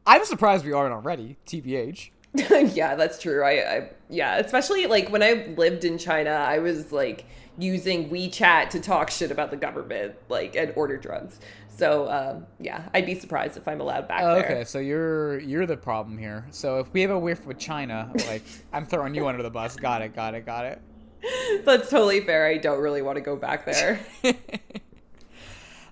[0.07, 1.37] I'm surprised we aren't already.
[1.47, 2.11] TBH.
[2.75, 3.45] yeah, that's true.
[3.45, 7.27] I, I yeah, especially like when I lived in China, I was like
[7.59, 11.41] using WeChat to talk shit about the government, like and order drugs.
[11.75, 14.45] So um, yeah, I'd be surprised if I'm allowed back Oh, there.
[14.45, 16.47] okay, so you're you're the problem here.
[16.51, 18.43] So if we have a whiff with China, like
[18.73, 19.77] I'm throwing you under the bus.
[19.77, 20.15] Got it.
[20.15, 20.45] Got it.
[20.47, 20.83] Got it.
[21.65, 22.47] That's totally fair.
[22.47, 24.01] I don't really want to go back there.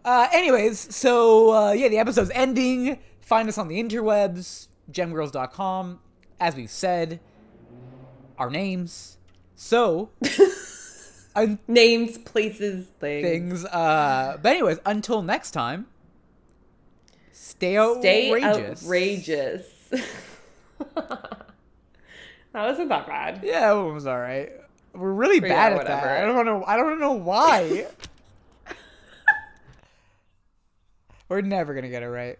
[0.03, 2.99] Uh, anyways, so uh, yeah, the episode's ending.
[3.20, 6.01] Find us on the interwebs, gemgirls.com.
[6.41, 7.20] As we've said,
[8.39, 9.18] our names.
[9.57, 10.09] So,
[11.37, 13.26] un- Names, places, things.
[13.26, 13.64] things.
[13.64, 15.87] Uh, but anyways, until next time,
[17.33, 18.85] stay Stay outrageous.
[18.85, 19.66] outrageous.
[20.95, 21.47] that
[22.55, 23.41] wasn't that bad.
[23.43, 24.51] Yeah, it was all right.
[24.93, 26.07] We're really Yeah, bad at whatever.
[26.07, 26.24] that.
[26.24, 26.64] I don't know.
[26.66, 27.87] I don't know why.
[31.28, 32.39] We're never gonna get it right.